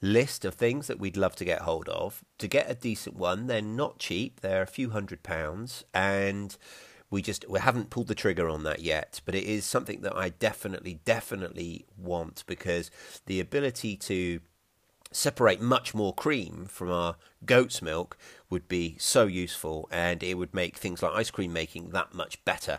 list 0.00 0.44
of 0.44 0.54
things 0.54 0.86
that 0.86 0.98
we'd 0.98 1.16
love 1.16 1.36
to 1.36 1.44
get 1.44 1.62
hold 1.62 1.88
of. 1.88 2.24
To 2.38 2.48
get 2.48 2.70
a 2.70 2.74
decent 2.74 3.16
one, 3.16 3.46
they're 3.46 3.60
not 3.60 3.98
cheap, 3.98 4.40
they're 4.40 4.62
a 4.62 4.66
few 4.66 4.90
hundred 4.90 5.22
pounds, 5.22 5.84
and 5.92 6.56
we 7.10 7.22
just 7.22 7.48
we 7.48 7.58
haven't 7.58 7.90
pulled 7.90 8.06
the 8.06 8.14
trigger 8.14 8.48
on 8.48 8.62
that 8.62 8.82
yet 8.82 9.20
but 9.24 9.34
it 9.34 9.42
is 9.42 9.64
something 9.64 10.00
that 10.02 10.16
i 10.16 10.28
definitely 10.28 11.00
definitely 11.04 11.84
want 11.98 12.44
because 12.46 12.88
the 13.26 13.40
ability 13.40 13.96
to 13.96 14.38
separate 15.10 15.60
much 15.60 15.92
more 15.92 16.14
cream 16.14 16.66
from 16.68 16.88
our 16.88 17.16
goat's 17.44 17.82
milk 17.82 18.16
would 18.48 18.68
be 18.68 18.96
so 18.98 19.26
useful 19.26 19.88
and 19.90 20.22
it 20.22 20.34
would 20.34 20.54
make 20.54 20.76
things 20.76 21.02
like 21.02 21.12
ice 21.12 21.32
cream 21.32 21.52
making 21.52 21.90
that 21.90 22.14
much 22.14 22.44
better 22.44 22.78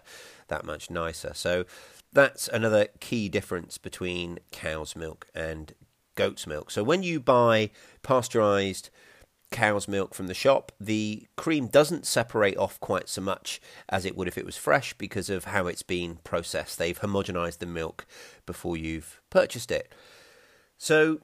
that 0.52 0.64
much 0.64 0.92
nicer. 0.92 1.32
So 1.34 1.66
that's 2.14 2.48
another 2.48 2.88
key 3.00 3.30
difference 3.30 3.78
between 3.78 4.40
cow's 4.52 4.96
milk 4.96 5.28
and 5.34 5.74
goat's 6.16 6.46
milk. 6.46 6.72
So 6.72 6.84
when 6.84 7.04
you 7.04 7.20
buy 7.20 7.72
pasteurized 8.04 8.90
cow's 9.52 9.88
milk 9.88 10.14
from 10.14 10.28
the 10.28 10.34
shop, 10.34 10.72
the 10.80 11.28
cream 11.36 11.68
doesn't 11.68 12.06
separate 12.06 12.58
off 12.58 12.80
quite 12.80 13.10
so 13.10 13.22
much 13.22 13.62
as 13.90 14.06
it 14.06 14.16
would 14.16 14.28
if 14.28 14.38
it 14.38 14.46
was 14.46 14.58
fresh 14.58 14.94
because 14.94 15.30
of 15.30 15.46
how 15.46 15.68
it's 15.68 15.84
been 15.84 16.18
processed. 16.24 16.78
They've 16.78 17.00
homogenized 17.00 17.60
the 17.60 17.66
milk 17.66 18.06
before 18.46 18.78
you've 18.78 19.22
purchased 19.30 19.72
it. 19.72 19.94
So 20.78 21.20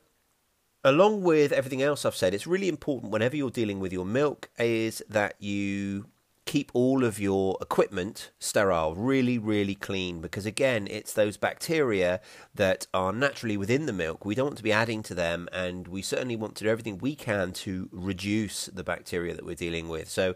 along 0.83 1.23
with 1.23 1.51
everything 1.51 1.81
else 1.81 2.05
I've 2.05 2.15
said, 2.15 2.33
it's 2.33 2.47
really 2.47 2.69
important 2.69 3.11
whenever 3.11 3.35
you're 3.35 3.49
dealing 3.49 3.79
with 3.79 3.93
your 3.93 4.05
milk 4.05 4.49
is 4.57 5.01
that 5.09 5.35
you 5.39 6.07
keep 6.47 6.71
all 6.73 7.03
of 7.03 7.19
your 7.19 7.57
equipment 7.61 8.31
sterile, 8.39 8.95
really, 8.95 9.37
really 9.37 9.75
clean, 9.75 10.21
because 10.21 10.47
again, 10.47 10.87
it's 10.89 11.13
those 11.13 11.37
bacteria 11.37 12.19
that 12.55 12.87
are 12.93 13.13
naturally 13.13 13.57
within 13.57 13.85
the 13.85 13.93
milk. 13.93 14.25
We 14.25 14.33
don't 14.33 14.47
want 14.47 14.57
to 14.57 14.63
be 14.63 14.71
adding 14.71 15.03
to 15.03 15.13
them, 15.13 15.47
and 15.51 15.87
we 15.87 16.01
certainly 16.01 16.35
want 16.35 16.55
to 16.55 16.63
do 16.63 16.69
everything 16.69 16.97
we 16.97 17.13
can 17.15 17.51
to 17.53 17.89
reduce 17.91 18.65
the 18.67 18.83
bacteria 18.83 19.35
that 19.35 19.45
we're 19.45 19.55
dealing 19.55 19.89
with. 19.89 20.09
So, 20.09 20.33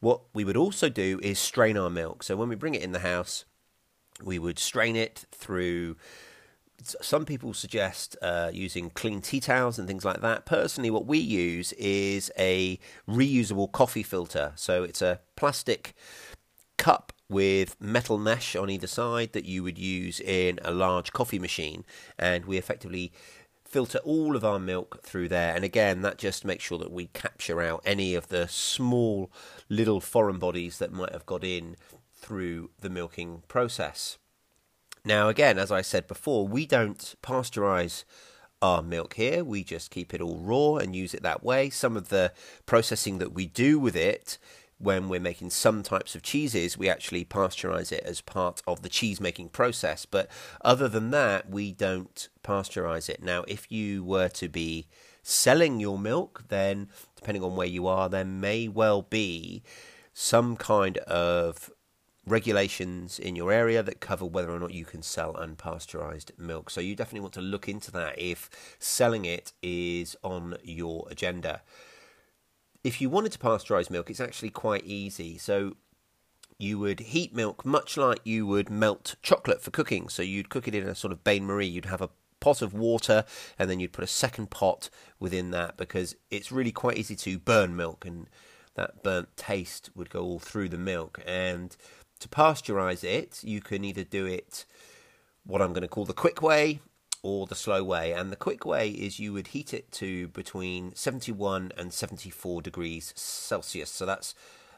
what 0.00 0.22
we 0.32 0.44
would 0.44 0.56
also 0.56 0.88
do 0.88 1.20
is 1.22 1.38
strain 1.38 1.76
our 1.76 1.90
milk. 1.90 2.22
So, 2.22 2.36
when 2.36 2.48
we 2.48 2.56
bring 2.56 2.74
it 2.74 2.82
in 2.82 2.92
the 2.92 3.00
house, 3.00 3.44
we 4.24 4.38
would 4.38 4.58
strain 4.58 4.96
it 4.96 5.26
through 5.30 5.96
some 6.82 7.24
people 7.24 7.54
suggest 7.54 8.16
uh, 8.22 8.50
using 8.52 8.90
clean 8.90 9.20
tea 9.20 9.40
towels 9.40 9.78
and 9.78 9.86
things 9.86 10.04
like 10.04 10.20
that. 10.20 10.46
Personally, 10.46 10.90
what 10.90 11.06
we 11.06 11.18
use 11.18 11.72
is 11.74 12.30
a 12.38 12.78
reusable 13.08 13.70
coffee 13.70 14.02
filter. 14.02 14.52
So 14.56 14.82
it's 14.82 15.02
a 15.02 15.20
plastic 15.36 15.94
cup 16.76 17.12
with 17.28 17.80
metal 17.80 18.18
mesh 18.18 18.56
on 18.56 18.70
either 18.70 18.86
side 18.86 19.32
that 19.32 19.44
you 19.44 19.62
would 19.62 19.78
use 19.78 20.20
in 20.20 20.58
a 20.64 20.72
large 20.72 21.12
coffee 21.12 21.38
machine, 21.38 21.84
and 22.18 22.44
we 22.44 22.58
effectively 22.58 23.12
filter 23.64 23.98
all 23.98 24.34
of 24.34 24.44
our 24.44 24.58
milk 24.58 25.00
through 25.02 25.28
there. 25.28 25.54
And 25.54 25.64
again, 25.64 26.02
that 26.02 26.18
just 26.18 26.44
makes 26.44 26.64
sure 26.64 26.78
that 26.78 26.90
we 26.90 27.06
capture 27.06 27.62
out 27.62 27.82
any 27.84 28.16
of 28.16 28.28
the 28.28 28.48
small 28.48 29.30
little 29.68 30.00
foreign 30.00 30.38
bodies 30.40 30.78
that 30.78 30.92
might 30.92 31.12
have 31.12 31.24
got 31.24 31.44
in 31.44 31.76
through 32.12 32.70
the 32.80 32.90
milking 32.90 33.42
process. 33.46 34.18
Now, 35.04 35.28
again, 35.28 35.58
as 35.58 35.70
I 35.72 35.80
said 35.80 36.06
before, 36.06 36.46
we 36.46 36.66
don't 36.66 37.14
pasteurize 37.22 38.04
our 38.62 38.82
milk 38.82 39.14
here. 39.14 39.42
We 39.42 39.64
just 39.64 39.90
keep 39.90 40.12
it 40.12 40.20
all 40.20 40.38
raw 40.38 40.76
and 40.76 40.94
use 40.94 41.14
it 41.14 41.22
that 41.22 41.42
way. 41.42 41.70
Some 41.70 41.96
of 41.96 42.08
the 42.08 42.32
processing 42.66 43.18
that 43.18 43.32
we 43.32 43.46
do 43.46 43.78
with 43.78 43.96
it 43.96 44.38
when 44.80 45.08
we're 45.08 45.20
making 45.20 45.50
some 45.50 45.82
types 45.82 46.14
of 46.14 46.22
cheeses, 46.22 46.78
we 46.78 46.88
actually 46.88 47.24
pasteurize 47.24 47.92
it 47.92 48.02
as 48.04 48.22
part 48.22 48.62
of 48.66 48.80
the 48.80 48.88
cheese 48.88 49.20
making 49.20 49.50
process. 49.50 50.06
But 50.06 50.28
other 50.62 50.88
than 50.88 51.10
that, 51.10 51.50
we 51.50 51.72
don't 51.72 52.28
pasteurize 52.42 53.08
it. 53.10 53.22
Now, 53.22 53.44
if 53.46 53.70
you 53.70 54.02
were 54.02 54.28
to 54.30 54.48
be 54.48 54.86
selling 55.22 55.80
your 55.80 55.98
milk, 55.98 56.44
then 56.48 56.88
depending 57.14 57.44
on 57.44 57.56
where 57.56 57.66
you 57.66 57.86
are, 57.86 58.08
there 58.08 58.24
may 58.24 58.68
well 58.68 59.02
be 59.02 59.62
some 60.14 60.56
kind 60.56 60.96
of 60.98 61.70
regulations 62.26 63.18
in 63.18 63.34
your 63.34 63.50
area 63.50 63.82
that 63.82 64.00
cover 64.00 64.24
whether 64.24 64.50
or 64.50 64.60
not 64.60 64.72
you 64.72 64.84
can 64.84 65.02
sell 65.02 65.34
unpasteurized 65.34 66.38
milk. 66.38 66.70
So 66.70 66.80
you 66.80 66.94
definitely 66.94 67.20
want 67.20 67.34
to 67.34 67.40
look 67.40 67.68
into 67.68 67.90
that 67.92 68.18
if 68.18 68.50
selling 68.78 69.24
it 69.24 69.52
is 69.62 70.16
on 70.22 70.56
your 70.62 71.06
agenda. 71.10 71.62
If 72.84 73.00
you 73.00 73.10
wanted 73.10 73.32
to 73.32 73.38
pasteurize 73.38 73.90
milk, 73.90 74.10
it's 74.10 74.20
actually 74.20 74.50
quite 74.50 74.84
easy. 74.84 75.38
So 75.38 75.76
you 76.58 76.78
would 76.78 77.00
heat 77.00 77.34
milk 77.34 77.64
much 77.64 77.96
like 77.96 78.20
you 78.24 78.46
would 78.46 78.70
melt 78.70 79.16
chocolate 79.22 79.62
for 79.62 79.70
cooking. 79.70 80.08
So 80.08 80.22
you'd 80.22 80.50
cook 80.50 80.68
it 80.68 80.74
in 80.74 80.86
a 80.86 80.94
sort 80.94 81.12
of 81.12 81.24
bain 81.24 81.44
marie. 81.44 81.66
You'd 81.66 81.86
have 81.86 82.02
a 82.02 82.10
pot 82.38 82.62
of 82.62 82.74
water 82.74 83.24
and 83.58 83.70
then 83.70 83.80
you'd 83.80 83.92
put 83.92 84.04
a 84.04 84.08
second 84.08 84.50
pot 84.50 84.90
within 85.18 85.50
that 85.52 85.76
because 85.76 86.16
it's 86.30 86.52
really 86.52 86.72
quite 86.72 86.96
easy 86.96 87.16
to 87.16 87.38
burn 87.38 87.76
milk 87.76 88.04
and 88.04 88.26
that 88.74 89.02
burnt 89.02 89.36
taste 89.36 89.90
would 89.94 90.10
go 90.10 90.22
all 90.22 90.38
through 90.38 90.68
the 90.68 90.78
milk. 90.78 91.20
And 91.26 91.76
to 92.20 92.28
pasteurize 92.28 93.02
it, 93.04 93.42
you 93.42 93.60
can 93.60 93.84
either 93.84 94.04
do 94.04 94.26
it 94.26 94.64
what 95.44 95.60
I'm 95.60 95.72
going 95.72 95.82
to 95.82 95.88
call 95.88 96.04
the 96.04 96.12
quick 96.12 96.42
way 96.42 96.80
or 97.22 97.46
the 97.46 97.54
slow 97.54 97.82
way. 97.82 98.12
And 98.12 98.30
the 98.30 98.36
quick 98.36 98.64
way 98.64 98.90
is 98.90 99.18
you 99.18 99.32
would 99.32 99.48
heat 99.48 99.74
it 99.74 99.90
to 99.92 100.28
between 100.28 100.94
71 100.94 101.72
and 101.76 101.92
74 101.92 102.62
degrees 102.62 103.12
Celsius. 103.16 103.90
So 103.90 104.06
that's 104.06 104.34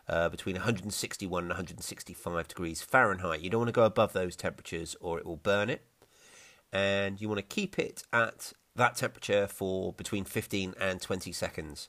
uh, 0.09 0.29
between 0.29 0.57
161 0.57 1.45
and 1.45 1.51
165 1.51 2.49
degrees 2.49 2.83
Fahrenheit. 2.83 3.41
You 3.41 3.51
don't 3.51 3.61
want 3.61 3.69
to 3.69 3.73
go 3.73 3.85
above 3.85 4.13
those 4.13 4.37
temperatures 4.37 4.97
or 5.01 5.19
it 5.19 5.27
will 5.27 5.37
burn 5.37 5.71
it. 5.71 5.85
And 6.73 7.21
you 7.21 7.29
want 7.29 7.39
to 7.39 7.43
keep 7.43 7.79
it 7.79 8.03
at 8.13 8.53
that 8.75 8.97
temperature 8.97 9.47
for 9.47 9.93
between 9.93 10.25
15 10.25 10.75
and 10.81 11.01
20 11.01 11.33
seconds. 11.33 11.89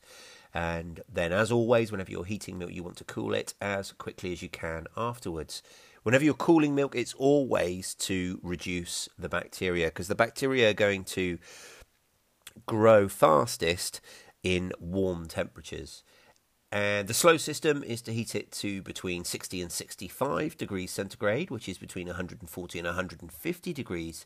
And 0.53 1.01
then, 1.11 1.31
as 1.31 1.51
always, 1.51 1.91
whenever 1.91 2.11
you're 2.11 2.25
heating 2.25 2.57
milk, 2.57 2.71
you 2.71 2.83
want 2.83 2.97
to 2.97 3.03
cool 3.03 3.33
it 3.33 3.53
as 3.59 3.91
quickly 3.91 4.31
as 4.31 4.43
you 4.43 4.49
can 4.49 4.85
afterwards. 4.95 5.63
Whenever 6.03 6.23
you're 6.23 6.33
cooling 6.33 6.75
milk, 6.75 6.95
it's 6.95 7.13
always 7.15 7.95
to 7.95 8.39
reduce 8.43 9.09
the 9.17 9.29
bacteria 9.29 9.87
because 9.87 10.09
the 10.09 10.15
bacteria 10.15 10.69
are 10.69 10.73
going 10.73 11.03
to 11.05 11.39
grow 12.67 13.07
fastest 13.07 13.99
in 14.43 14.71
warm 14.79 15.27
temperatures. 15.27 16.03
And 16.71 17.07
the 17.07 17.13
slow 17.13 17.37
system 17.37 17.83
is 17.83 18.01
to 18.01 18.13
heat 18.13 18.35
it 18.35 18.51
to 18.53 18.81
between 18.81 19.23
60 19.23 19.61
and 19.61 19.71
65 19.71 20.57
degrees 20.57 20.91
centigrade, 20.91 21.51
which 21.51 21.69
is 21.69 21.77
between 21.77 22.07
140 22.07 22.79
and 22.79 22.85
150 22.87 23.73
degrees 23.73 24.25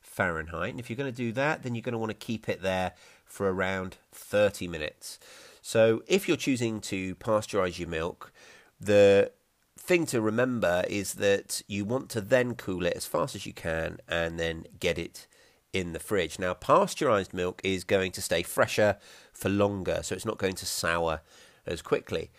Fahrenheit. 0.00 0.70
And 0.70 0.80
if 0.80 0.90
you're 0.90 0.96
going 0.96 1.12
to 1.12 1.16
do 1.16 1.32
that, 1.32 1.62
then 1.62 1.74
you're 1.74 1.82
going 1.82 1.92
to 1.92 1.98
want 1.98 2.10
to 2.10 2.14
keep 2.14 2.48
it 2.48 2.62
there 2.62 2.92
for 3.24 3.50
around 3.52 3.96
30 4.12 4.68
minutes. 4.68 5.18
So 5.66 6.02
if 6.06 6.28
you're 6.28 6.36
choosing 6.36 6.82
to 6.82 7.14
pasteurize 7.14 7.78
your 7.78 7.88
milk, 7.88 8.30
the 8.78 9.32
thing 9.78 10.04
to 10.06 10.20
remember 10.20 10.84
is 10.90 11.14
that 11.14 11.62
you 11.66 11.86
want 11.86 12.10
to 12.10 12.20
then 12.20 12.54
cool 12.54 12.84
it 12.84 12.92
as 12.94 13.06
fast 13.06 13.34
as 13.34 13.46
you 13.46 13.54
can 13.54 13.96
and 14.06 14.38
then 14.38 14.66
get 14.78 14.98
it 14.98 15.26
in 15.72 15.94
the 15.94 15.98
fridge. 15.98 16.38
Now, 16.38 16.52
pasteurized 16.52 17.32
milk 17.32 17.62
is 17.64 17.82
going 17.82 18.12
to 18.12 18.20
stay 18.20 18.42
fresher 18.42 18.98
for 19.32 19.48
longer, 19.48 20.00
so 20.02 20.14
it's 20.14 20.26
not 20.26 20.36
going 20.36 20.54
to 20.56 20.66
sour 20.66 21.22
as 21.66 21.80
quickly. 21.80 22.30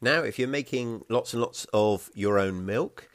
Now, 0.00 0.24
if 0.24 0.40
you're 0.40 0.48
making 0.48 1.04
lots 1.08 1.34
and 1.34 1.40
lots 1.40 1.68
of 1.72 2.10
your 2.14 2.40
own 2.40 2.66
milk, 2.66 3.08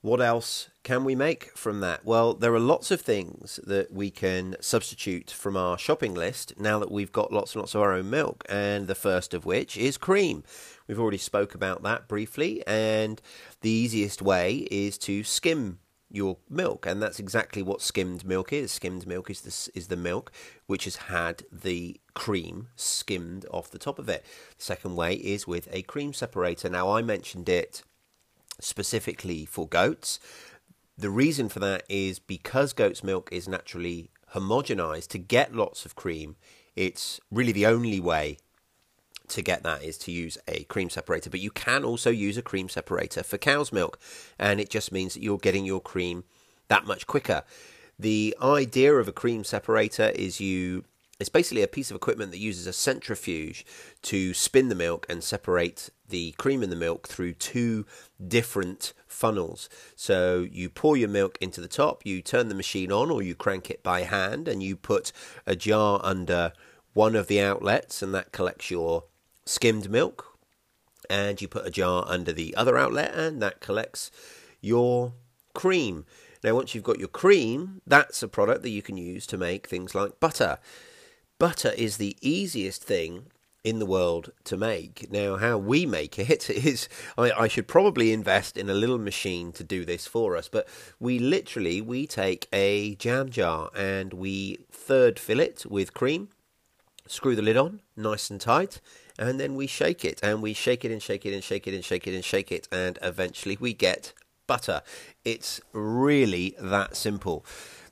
what 0.00 0.22
else 0.22 0.70
can 0.84 1.02
we 1.02 1.14
make 1.14 1.56
from 1.56 1.80
that? 1.80 2.04
Well, 2.04 2.34
there 2.34 2.54
are 2.54 2.60
lots 2.60 2.90
of 2.90 3.00
things 3.00 3.58
that 3.64 3.90
we 3.90 4.10
can 4.10 4.54
substitute 4.60 5.30
from 5.30 5.56
our 5.56 5.78
shopping 5.78 6.14
list 6.14 6.60
now 6.60 6.78
that 6.78 6.90
we've 6.90 7.10
got 7.10 7.32
lots 7.32 7.54
and 7.54 7.62
lots 7.62 7.74
of 7.74 7.80
our 7.80 7.94
own 7.94 8.10
milk, 8.10 8.44
and 8.50 8.86
the 8.86 8.94
first 8.94 9.32
of 9.32 9.46
which 9.46 9.78
is 9.78 9.96
cream. 9.96 10.44
We've 10.86 11.00
already 11.00 11.18
spoke 11.18 11.54
about 11.54 11.82
that 11.82 12.06
briefly, 12.06 12.62
and 12.66 13.20
the 13.62 13.70
easiest 13.70 14.20
way 14.20 14.68
is 14.70 14.98
to 14.98 15.24
skim 15.24 15.78
your 16.10 16.36
milk, 16.50 16.84
and 16.84 17.02
that's 17.02 17.18
exactly 17.18 17.62
what 17.62 17.80
skimmed 17.80 18.26
milk 18.26 18.52
is. 18.52 18.70
Skimmed 18.70 19.06
milk 19.06 19.30
is 19.30 19.40
the, 19.40 19.78
is 19.78 19.88
the 19.88 19.96
milk 19.96 20.30
which 20.66 20.84
has 20.84 20.96
had 20.96 21.44
the 21.50 21.98
cream 22.12 22.68
skimmed 22.76 23.46
off 23.50 23.70
the 23.70 23.78
top 23.78 23.98
of 23.98 24.10
it. 24.10 24.24
The 24.58 24.64
second 24.64 24.96
way 24.96 25.14
is 25.14 25.46
with 25.46 25.66
a 25.72 25.80
cream 25.82 26.12
separator. 26.12 26.68
Now, 26.68 26.90
I 26.90 27.00
mentioned 27.00 27.48
it 27.48 27.82
specifically 28.60 29.44
for 29.44 29.66
goats. 29.66 30.20
The 30.96 31.10
reason 31.10 31.48
for 31.48 31.58
that 31.60 31.82
is 31.88 32.18
because 32.18 32.72
goat's 32.72 33.02
milk 33.02 33.28
is 33.32 33.48
naturally 33.48 34.10
homogenized 34.32 35.08
to 35.08 35.18
get 35.18 35.54
lots 35.54 35.84
of 35.84 35.96
cream. 35.96 36.36
It's 36.76 37.20
really 37.30 37.52
the 37.52 37.66
only 37.66 38.00
way 38.00 38.38
to 39.28 39.42
get 39.42 39.62
that 39.62 39.82
is 39.82 39.98
to 39.98 40.12
use 40.12 40.38
a 40.46 40.64
cream 40.64 40.90
separator, 40.90 41.30
but 41.30 41.40
you 41.40 41.50
can 41.50 41.84
also 41.84 42.10
use 42.10 42.36
a 42.36 42.42
cream 42.42 42.68
separator 42.68 43.22
for 43.22 43.38
cow's 43.38 43.72
milk, 43.72 43.98
and 44.38 44.60
it 44.60 44.70
just 44.70 44.92
means 44.92 45.14
that 45.14 45.22
you're 45.22 45.38
getting 45.38 45.64
your 45.64 45.80
cream 45.80 46.24
that 46.68 46.86
much 46.86 47.06
quicker. 47.06 47.42
The 47.98 48.36
idea 48.42 48.94
of 48.94 49.08
a 49.08 49.12
cream 49.12 49.44
separator 49.44 50.10
is 50.14 50.40
you 50.40 50.84
it's 51.20 51.28
basically 51.28 51.62
a 51.62 51.68
piece 51.68 51.90
of 51.90 51.96
equipment 51.96 52.32
that 52.32 52.38
uses 52.38 52.66
a 52.66 52.72
centrifuge 52.72 53.64
to 54.02 54.34
spin 54.34 54.68
the 54.68 54.74
milk 54.74 55.06
and 55.08 55.22
separate 55.22 55.90
the 56.08 56.32
cream 56.32 56.62
in 56.62 56.70
the 56.70 56.76
milk 56.76 57.06
through 57.06 57.34
two 57.34 57.86
different 58.26 58.92
funnels. 59.06 59.68
So 59.94 60.46
you 60.50 60.68
pour 60.68 60.96
your 60.96 61.08
milk 61.08 61.38
into 61.40 61.60
the 61.60 61.68
top, 61.68 62.04
you 62.04 62.20
turn 62.20 62.48
the 62.48 62.54
machine 62.54 62.90
on 62.90 63.10
or 63.10 63.22
you 63.22 63.34
crank 63.34 63.70
it 63.70 63.82
by 63.82 64.02
hand, 64.02 64.48
and 64.48 64.62
you 64.62 64.74
put 64.74 65.12
a 65.46 65.54
jar 65.54 66.00
under 66.02 66.52
one 66.94 67.14
of 67.14 67.28
the 67.28 67.40
outlets, 67.40 68.02
and 68.02 68.12
that 68.14 68.32
collects 68.32 68.70
your 68.70 69.04
skimmed 69.46 69.88
milk. 69.88 70.36
And 71.08 71.40
you 71.40 71.48
put 71.48 71.66
a 71.66 71.70
jar 71.70 72.04
under 72.08 72.32
the 72.32 72.56
other 72.56 72.76
outlet, 72.76 73.14
and 73.14 73.40
that 73.40 73.60
collects 73.60 74.10
your 74.60 75.12
cream. 75.54 76.06
Now, 76.42 76.54
once 76.54 76.74
you've 76.74 76.84
got 76.84 76.98
your 76.98 77.08
cream, 77.08 77.82
that's 77.86 78.22
a 78.22 78.28
product 78.28 78.62
that 78.62 78.70
you 78.70 78.82
can 78.82 78.96
use 78.96 79.26
to 79.28 79.38
make 79.38 79.68
things 79.68 79.94
like 79.94 80.18
butter 80.18 80.58
butter 81.38 81.72
is 81.76 81.96
the 81.96 82.16
easiest 82.20 82.82
thing 82.82 83.26
in 83.64 83.78
the 83.78 83.86
world 83.86 84.30
to 84.44 84.58
make. 84.58 85.10
Now, 85.10 85.36
how 85.36 85.56
we 85.56 85.86
make 85.86 86.18
it 86.18 86.50
is, 86.50 86.88
I, 87.16 87.32
I, 87.32 87.48
should 87.48 87.66
probably 87.66 88.12
invest 88.12 88.58
in 88.58 88.68
a 88.68 88.74
little 88.74 88.98
machine 88.98 89.52
to 89.52 89.64
do 89.64 89.84
this 89.84 90.06
for 90.06 90.36
us, 90.36 90.48
but 90.48 90.68
we 91.00 91.18
literally, 91.18 91.80
we 91.80 92.06
take 92.06 92.46
a 92.52 92.94
jam 92.96 93.30
jar 93.30 93.70
and 93.74 94.12
we 94.12 94.58
third 94.70 95.18
fill 95.18 95.40
it 95.40 95.64
with 95.66 95.94
cream, 95.94 96.28
screw 97.06 97.34
the 97.34 97.42
lid 97.42 97.56
on 97.56 97.80
nice 97.96 98.30
and 98.30 98.40
tight, 98.40 98.80
and 99.18 99.40
then 99.40 99.54
we 99.54 99.66
shake 99.66 100.04
it, 100.04 100.20
and 100.22 100.42
we 100.42 100.52
shake 100.52 100.84
it 100.84 100.90
and 100.90 101.02
shake 101.02 101.24
it 101.24 101.32
and 101.32 101.42
shake 101.42 101.66
it 101.66 101.74
and 101.74 101.84
shake 101.84 102.06
it 102.06 102.14
and 102.14 102.24
shake 102.24 102.52
it, 102.52 102.68
and 102.70 102.98
eventually 103.00 103.56
we 103.58 103.72
get 103.72 104.12
butter. 104.46 104.82
It's 105.24 105.60
really 105.72 106.54
that 106.60 106.96
simple. 106.96 107.46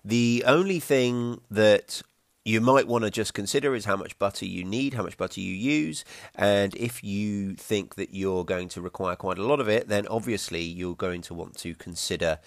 The 0.05 0.43
only 0.47 0.81
thing 0.81 1.41
that 1.51 2.03
you 2.45 2.61
might 2.61 2.89
want 2.89 3.05
to 3.05 3.11
just 3.11 3.35
consider 3.35 3.75
is 3.75 3.85
how 3.85 3.97
much 3.97 4.19
butter 4.19 4.45
you 4.45 4.65
need, 4.65 4.95
how 4.95 5.03
much 5.03 5.17
butter 5.17 5.41
you 5.41 5.55
use, 5.55 6.05
and 6.35 6.75
if 6.75 7.05
you 7.05 7.55
think 7.55 7.95
that 7.95 8.15
you're 8.15 8.45
going 8.45 8.69
to 8.71 8.81
require 8.81 9.17
quite 9.17 9.39
a 9.39 9.45
lot 9.45 9.61
of 9.61 9.69
it, 9.69 9.89
then 9.89 10.07
obviously 10.09 10.63
you're 10.63 10.97
going 10.97 11.23
to 11.23 11.35
want 11.35 11.57
to 11.59 11.75
consider 11.75 12.39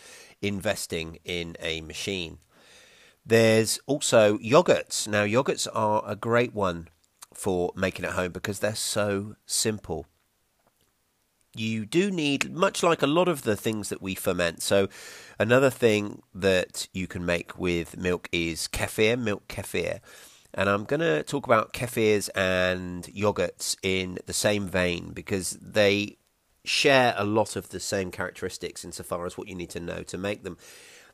investing 0.41 1.19
in 1.23 1.55
a 1.59 1.81
machine. 1.81 2.39
There's 3.25 3.79
also 3.87 4.37
yogurts. 4.37 5.07
Now, 5.07 5.23
yogurts 5.23 5.67
are 5.73 6.03
a 6.05 6.15
great 6.15 6.53
one 6.53 6.89
for 7.33 7.71
making 7.75 8.05
at 8.05 8.11
home 8.11 8.31
because 8.31 8.59
they're 8.59 8.75
so 8.75 9.35
simple 9.45 10.05
you 11.59 11.85
do 11.85 12.11
need, 12.11 12.53
much 12.53 12.83
like 12.83 13.01
a 13.01 13.07
lot 13.07 13.27
of 13.27 13.43
the 13.43 13.55
things 13.55 13.89
that 13.89 14.01
we 14.01 14.15
ferment. 14.15 14.61
So, 14.61 14.87
another 15.39 15.69
thing 15.69 16.21
that 16.33 16.87
you 16.93 17.07
can 17.07 17.25
make 17.25 17.57
with 17.57 17.97
milk 17.97 18.29
is 18.31 18.67
kefir, 18.67 19.19
milk 19.19 19.47
kefir. 19.47 19.99
And 20.53 20.69
I'm 20.69 20.85
going 20.85 21.01
to 21.01 21.23
talk 21.23 21.45
about 21.45 21.73
kefirs 21.73 22.29
and 22.33 23.03
yogurts 23.05 23.75
in 23.83 24.19
the 24.25 24.33
same 24.33 24.67
vein 24.67 25.11
because 25.13 25.57
they 25.61 26.17
share 26.63 27.13
a 27.17 27.25
lot 27.25 27.55
of 27.55 27.69
the 27.69 27.79
same 27.79 28.09
characteristics 28.09 28.83
insofar 28.83 29.25
as 29.25 29.37
what 29.37 29.47
you 29.47 29.55
need 29.55 29.69
to 29.71 29.79
know 29.79 30.01
to 30.03 30.17
make 30.17 30.43
them. 30.43 30.57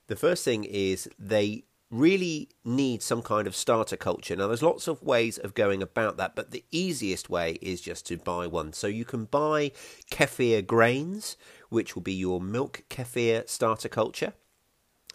The 0.08 0.16
first 0.16 0.46
thing 0.46 0.64
is 0.64 1.10
they 1.18 1.64
really 1.92 2.50
need 2.64 3.04
some 3.04 3.22
kind 3.22 3.46
of 3.46 3.56
starter 3.56 3.98
culture. 3.98 4.36
Now, 4.36 4.48
there's 4.48 4.64
lots 4.64 4.88
of 4.88 5.04
ways 5.04 5.38
of 5.38 5.54
going 5.54 5.84
about 5.84 6.18
that, 6.18 6.36
but 6.36 6.52
the 6.52 6.64
easiest 6.72 7.30
way 7.30 7.60
is 7.62 7.82
just 7.82 8.06
to 8.08 8.18
buy 8.18 8.48
one. 8.48 8.74
So 8.74 8.88
you 8.88 9.06
can 9.06 9.26
buy 9.26 9.72
kefir 10.10 10.66
grains, 10.66 11.36
which 11.70 11.94
will 11.94 12.02
be 12.02 12.14
your 12.14 12.40
milk 12.40 12.84
kefir 12.90 13.48
starter 13.48 13.90
culture, 13.90 14.34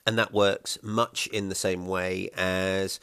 and 0.06 0.18
that 0.18 0.32
works 0.32 0.78
much 0.82 1.26
in 1.28 1.48
the 1.48 1.54
same 1.54 1.86
way 1.86 2.28
as 2.36 3.00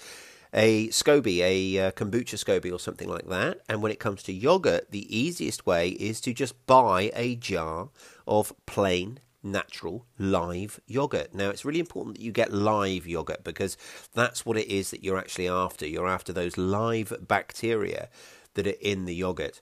a 0.54 0.88
SCOBY, 0.90 1.40
a 1.40 1.88
uh, 1.88 1.92
kombucha 1.92 2.38
SCOBY, 2.38 2.72
or 2.72 2.80
something 2.80 3.10
like 3.10 3.28
that. 3.28 3.60
And 3.68 3.82
when 3.82 3.92
it 3.92 4.00
comes 4.00 4.22
to 4.24 4.34
yogurt, 4.34 4.92
the 4.92 5.16
easiest 5.16 5.66
way 5.66 5.90
is 5.90 6.22
to 6.22 6.34
just 6.34 6.66
buy 6.68 7.12
a 7.16 7.36
jar 7.36 7.90
of 8.28 8.54
plain 8.68 9.20
natural 9.44 10.06
live 10.18 10.80
yogurt. 10.88 11.34
Now, 11.34 11.50
it's 11.50 11.66
really 11.66 11.80
important 11.80 12.18
that 12.18 12.24
you 12.24 12.32
get 12.32 12.52
live 12.52 13.06
yogurt 13.06 13.44
because 13.44 13.78
that's 14.14 14.46
what 14.46 14.58
it 14.58 14.68
is 14.68 14.92
that 14.92 15.04
you're 15.04 15.18
actually 15.18 15.48
after. 15.48 15.86
You're 15.86 16.08
after 16.08 16.34
those 16.34 16.58
live 16.58 17.14
bacteria 17.28 18.10
that 18.54 18.68
are 18.68 18.76
in 18.82 19.06
the 19.06 19.16
yogurt. 19.16 19.62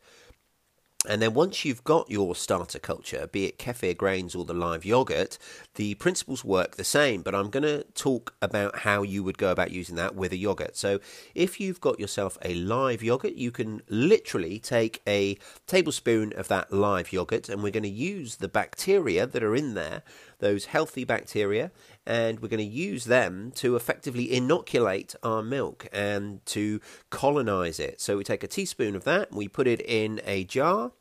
And 1.09 1.19
then 1.19 1.33
once 1.33 1.65
you've 1.65 1.83
got 1.83 2.11
your 2.11 2.35
starter 2.35 2.77
culture, 2.77 3.27
be 3.31 3.45
it 3.45 3.57
kefir 3.57 3.97
grains 3.97 4.35
or 4.35 4.45
the 4.45 4.53
live 4.53 4.85
yogurt, 4.85 5.39
the 5.73 5.95
principles 5.95 6.45
work 6.45 6.75
the 6.75 6.83
same. 6.83 7.23
But 7.23 7.33
I'm 7.33 7.49
going 7.49 7.63
to 7.63 7.83
talk 7.95 8.35
about 8.39 8.79
how 8.79 9.01
you 9.01 9.23
would 9.23 9.39
go 9.39 9.49
about 9.49 9.71
using 9.71 9.95
that 9.95 10.13
with 10.13 10.31
a 10.31 10.37
yogurt. 10.37 10.77
So 10.77 10.99
if 11.33 11.59
you've 11.59 11.81
got 11.81 11.99
yourself 11.99 12.37
a 12.43 12.53
live 12.53 13.01
yogurt, 13.01 13.33
you 13.33 13.49
can 13.49 13.81
literally 13.89 14.59
take 14.59 15.01
a 15.07 15.39
tablespoon 15.65 16.33
of 16.33 16.47
that 16.49 16.71
live 16.71 17.11
yogurt, 17.11 17.49
and 17.49 17.63
we're 17.63 17.71
going 17.71 17.81
to 17.81 17.89
use 17.89 18.35
the 18.35 18.47
bacteria 18.47 19.25
that 19.25 19.41
are 19.41 19.55
in 19.55 19.73
there, 19.73 20.03
those 20.41 20.65
healthy 20.65 21.05
bacteria, 21.05 21.71
and 22.05 22.41
we're 22.41 22.49
going 22.49 22.57
to 22.57 22.75
use 22.75 23.05
them 23.05 23.51
to 23.55 23.77
effectively 23.77 24.33
inoculate 24.33 25.15
our 25.23 25.41
milk 25.41 25.87
and 25.93 26.45
to 26.47 26.81
colonize 27.09 27.79
it. 27.79 28.01
So 28.01 28.17
we 28.17 28.25
take 28.25 28.43
a 28.43 28.47
teaspoon 28.47 28.95
of 28.97 29.05
that, 29.05 29.31
we 29.31 29.47
put 29.47 29.67
it 29.67 29.81
in 29.81 30.19
a 30.25 30.43
jar. 30.43 30.91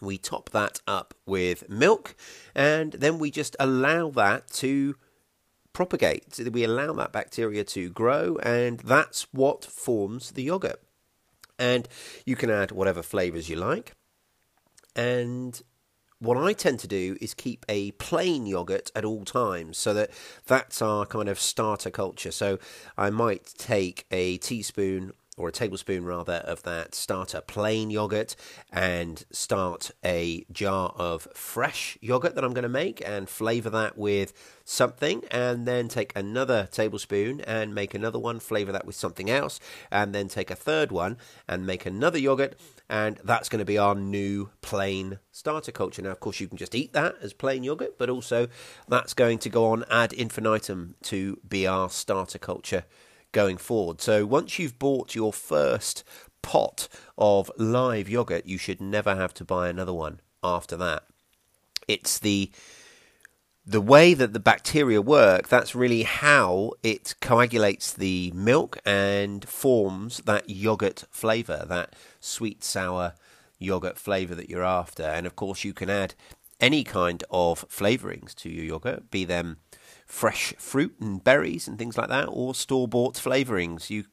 We 0.00 0.18
top 0.18 0.50
that 0.50 0.80
up 0.88 1.14
with 1.24 1.68
milk, 1.70 2.16
and 2.54 2.92
then 2.92 3.18
we 3.18 3.30
just 3.30 3.56
allow 3.60 4.10
that 4.10 4.48
to 4.54 4.96
propagate. 5.72 6.38
We 6.52 6.64
allow 6.64 6.92
that 6.94 7.12
bacteria 7.12 7.64
to 7.64 7.90
grow, 7.90 8.36
and 8.42 8.80
that's 8.80 9.28
what 9.32 9.64
forms 9.64 10.32
the 10.32 10.42
yogurt. 10.42 10.82
And 11.58 11.88
you 12.26 12.34
can 12.34 12.50
add 12.50 12.72
whatever 12.72 13.02
flavors 13.02 13.48
you 13.48 13.56
like. 13.56 13.92
And 14.96 15.62
what 16.24 16.36
I 16.36 16.52
tend 16.52 16.80
to 16.80 16.88
do 16.88 17.16
is 17.20 17.34
keep 17.34 17.64
a 17.68 17.92
plain 17.92 18.46
yogurt 18.46 18.90
at 18.94 19.04
all 19.04 19.24
times 19.24 19.78
so 19.78 19.94
that 19.94 20.10
that's 20.46 20.80
our 20.82 21.06
kind 21.06 21.28
of 21.28 21.38
starter 21.38 21.90
culture. 21.90 22.32
So 22.32 22.58
I 22.96 23.10
might 23.10 23.52
take 23.58 24.06
a 24.10 24.38
teaspoon 24.38 25.12
or 25.36 25.48
a 25.48 25.52
tablespoon 25.52 26.04
rather 26.04 26.34
of 26.34 26.62
that 26.62 26.94
starter 26.94 27.40
plain 27.40 27.90
yogurt 27.90 28.36
and 28.72 29.24
start 29.30 29.90
a 30.04 30.44
jar 30.52 30.92
of 30.96 31.26
fresh 31.34 31.98
yogurt 32.00 32.34
that 32.34 32.44
I'm 32.44 32.54
going 32.54 32.62
to 32.62 32.68
make 32.68 33.02
and 33.06 33.28
flavor 33.28 33.70
that 33.70 33.98
with 33.98 34.32
something 34.64 35.24
and 35.30 35.66
then 35.66 35.88
take 35.88 36.12
another 36.16 36.68
tablespoon 36.70 37.40
and 37.42 37.74
make 37.74 37.94
another 37.94 38.18
one 38.18 38.38
flavor 38.38 38.72
that 38.72 38.86
with 38.86 38.94
something 38.94 39.28
else 39.28 39.58
and 39.90 40.14
then 40.14 40.28
take 40.28 40.50
a 40.50 40.56
third 40.56 40.92
one 40.92 41.18
and 41.48 41.66
make 41.66 41.84
another 41.84 42.18
yogurt 42.18 42.54
and 42.88 43.18
that's 43.24 43.48
going 43.48 43.58
to 43.58 43.64
be 43.64 43.78
our 43.78 43.94
new 43.94 44.50
plain 44.62 45.18
starter 45.32 45.72
culture. 45.72 46.02
Now 46.02 46.10
of 46.10 46.20
course 46.20 46.38
you 46.38 46.48
can 46.48 46.58
just 46.58 46.74
eat 46.74 46.92
that 46.92 47.16
as 47.20 47.32
plain 47.32 47.64
yogurt 47.64 47.98
but 47.98 48.08
also 48.08 48.46
that's 48.88 49.14
going 49.14 49.38
to 49.38 49.48
go 49.48 49.66
on 49.66 49.84
ad 49.90 50.12
infinitum 50.12 50.94
to 51.04 51.40
be 51.46 51.66
our 51.66 51.90
starter 51.90 52.38
culture 52.38 52.84
going 53.34 53.58
forward. 53.58 54.00
So 54.00 54.24
once 54.24 54.58
you've 54.58 54.78
bought 54.78 55.14
your 55.14 55.34
first 55.34 56.02
pot 56.40 56.88
of 57.18 57.50
live 57.58 58.08
yogurt, 58.08 58.46
you 58.46 58.56
should 58.56 58.80
never 58.80 59.14
have 59.14 59.34
to 59.34 59.44
buy 59.44 59.68
another 59.68 59.92
one 59.92 60.20
after 60.42 60.76
that. 60.78 61.04
It's 61.86 62.18
the 62.18 62.50
the 63.66 63.80
way 63.80 64.12
that 64.12 64.34
the 64.34 64.40
bacteria 64.40 65.00
work, 65.00 65.48
that's 65.48 65.74
really 65.74 66.02
how 66.02 66.72
it 66.82 67.14
coagulates 67.22 67.94
the 67.94 68.30
milk 68.34 68.78
and 68.84 69.48
forms 69.48 70.18
that 70.26 70.50
yogurt 70.50 71.04
flavour, 71.10 71.64
that 71.66 71.96
sweet 72.20 72.62
sour 72.62 73.14
yogurt 73.58 73.96
flavour 73.96 74.34
that 74.34 74.50
you're 74.50 74.62
after. 74.62 75.02
And 75.02 75.26
of 75.26 75.34
course, 75.34 75.64
you 75.64 75.72
can 75.72 75.88
add 75.88 76.14
any 76.60 76.84
kind 76.84 77.24
of 77.30 77.66
flavourings 77.70 78.34
to 78.34 78.50
your 78.50 78.64
yogurt, 78.66 79.10
be 79.10 79.24
them 79.24 79.56
fresh 80.14 80.54
fruit 80.58 80.94
and 81.00 81.24
berries 81.24 81.66
and 81.66 81.76
things 81.76 81.98
like 81.98 82.08
that, 82.08 82.26
or 82.30 82.54
store 82.54 82.86
bought 82.86 83.16
flavourings. 83.16 83.90
You 83.90 84.04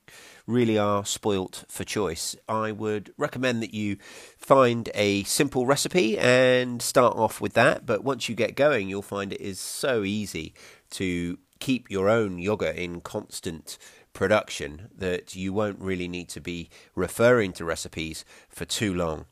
really 0.48 0.76
are 0.76 1.06
spoilt 1.06 1.64
for 1.70 1.84
choice. 1.84 2.36
I 2.50 2.72
would 2.72 3.14
recommend 3.18 3.62
that 3.62 3.76
you 3.76 3.98
find 4.36 4.90
a 4.96 5.22
simple 5.24 5.68
recipe 5.68 6.18
and 6.18 6.82
start 6.82 7.16
off 7.16 7.40
with 7.40 7.54
that. 7.54 7.86
But 7.86 8.04
once 8.04 8.28
you 8.28 8.34
get 8.34 8.56
going, 8.56 8.90
you'll 8.90 9.04
find 9.04 9.32
it 9.32 9.40
is 9.40 9.60
so 9.60 10.04
easy 10.04 10.56
to 10.92 11.38
keep 11.60 11.92
your 11.92 12.10
own 12.10 12.40
yogurt 12.40 12.78
in 12.78 13.02
constant 13.02 13.78
production 14.12 14.90
that 14.98 15.36
you 15.36 15.54
won't 15.54 15.80
really 15.80 16.08
need 16.08 16.30
to 16.30 16.42
be 16.42 16.72
referring 16.96 17.54
to 17.54 17.64
recipes 17.64 18.26
for 18.50 18.66
too 18.66 18.92
long. 18.92 19.26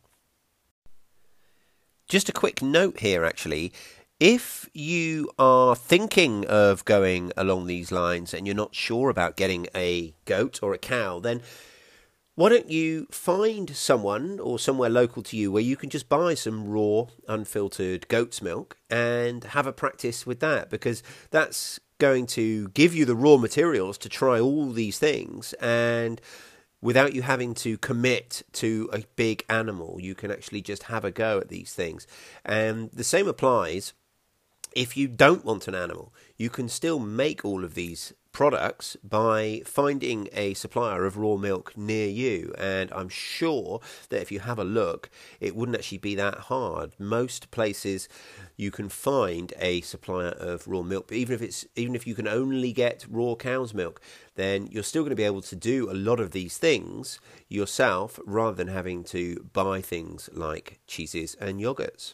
Just 2.07 2.29
a 2.29 2.33
quick 2.33 2.61
note 2.61 2.99
here, 2.99 3.23
actually. 3.23 3.71
If 4.19 4.69
you 4.73 5.31
are 5.39 5.77
thinking 5.77 6.45
of 6.47 6.83
going 6.83 7.31
along 7.37 7.67
these 7.67 7.89
lines 7.89 8.33
and 8.33 8.45
you're 8.45 8.53
not 8.53 8.75
sure 8.75 9.09
about 9.09 9.37
getting 9.37 9.67
a 9.73 10.13
goat 10.25 10.59
or 10.61 10.73
a 10.73 10.77
cow, 10.77 11.19
then 11.19 11.41
why 12.35 12.49
don't 12.49 12.69
you 12.69 13.07
find 13.11 13.73
someone 13.73 14.37
or 14.41 14.59
somewhere 14.59 14.89
local 14.89 15.23
to 15.23 15.37
you 15.37 15.53
where 15.53 15.63
you 15.63 15.77
can 15.77 15.89
just 15.89 16.09
buy 16.09 16.33
some 16.33 16.67
raw, 16.67 17.05
unfiltered 17.29 18.09
goat's 18.09 18.41
milk 18.41 18.75
and 18.89 19.45
have 19.45 19.65
a 19.65 19.71
practice 19.71 20.25
with 20.25 20.41
that? 20.41 20.69
Because 20.69 21.01
that's 21.31 21.79
going 21.97 22.25
to 22.27 22.67
give 22.69 22.93
you 22.93 23.05
the 23.05 23.15
raw 23.15 23.37
materials 23.37 23.97
to 23.99 24.09
try 24.09 24.37
all 24.37 24.71
these 24.71 24.99
things 24.99 25.53
and 25.61 26.19
without 26.81 27.13
you 27.13 27.21
having 27.21 27.53
to 27.53 27.77
commit 27.77 28.41
to 28.53 28.89
a 28.93 28.99
big 29.15 29.45
animal 29.49 29.97
you 29.99 30.15
can 30.15 30.31
actually 30.31 30.61
just 30.61 30.83
have 30.83 31.03
a 31.03 31.11
go 31.11 31.39
at 31.39 31.49
these 31.49 31.73
things 31.73 32.07
and 32.45 32.89
the 32.91 33.03
same 33.03 33.27
applies 33.27 33.93
if 34.73 34.95
you 34.95 35.07
don't 35.07 35.45
want 35.45 35.67
an 35.67 35.75
animal, 35.75 36.13
you 36.37 36.49
can 36.49 36.69
still 36.69 36.99
make 36.99 37.43
all 37.43 37.63
of 37.63 37.73
these 37.75 38.13
products 38.31 38.95
by 39.03 39.61
finding 39.65 40.29
a 40.33 40.53
supplier 40.53 41.05
of 41.05 41.17
raw 41.17 41.35
milk 41.35 41.75
near 41.75 42.07
you. 42.07 42.53
And 42.57 42.91
I'm 42.93 43.09
sure 43.09 43.81
that 44.09 44.21
if 44.21 44.31
you 44.31 44.39
have 44.39 44.59
a 44.59 44.63
look, 44.63 45.09
it 45.39 45.55
wouldn't 45.55 45.77
actually 45.77 45.97
be 45.97 46.15
that 46.15 46.35
hard. 46.35 46.93
Most 46.99 47.51
places 47.51 48.07
you 48.55 48.71
can 48.71 48.89
find 48.89 49.53
a 49.59 49.81
supplier 49.81 50.29
of 50.29 50.67
raw 50.67 50.81
milk, 50.81 51.07
but 51.07 51.17
even 51.17 51.35
if 51.35 51.41
it's 51.41 51.65
even 51.75 51.95
if 51.95 52.05
you 52.05 52.15
can 52.15 52.27
only 52.27 52.71
get 52.71 53.05
raw 53.09 53.35
cow's 53.35 53.73
milk, 53.73 53.99
then 54.35 54.67
you're 54.67 54.83
still 54.83 55.03
going 55.03 55.09
to 55.09 55.15
be 55.15 55.23
able 55.23 55.41
to 55.41 55.55
do 55.55 55.89
a 55.89 55.93
lot 55.93 56.19
of 56.19 56.31
these 56.31 56.57
things 56.57 57.19
yourself 57.47 58.19
rather 58.25 58.55
than 58.55 58.67
having 58.67 59.03
to 59.03 59.49
buy 59.53 59.81
things 59.81 60.29
like 60.33 60.79
cheeses 60.87 61.35
and 61.39 61.59
yogurts. 61.59 62.13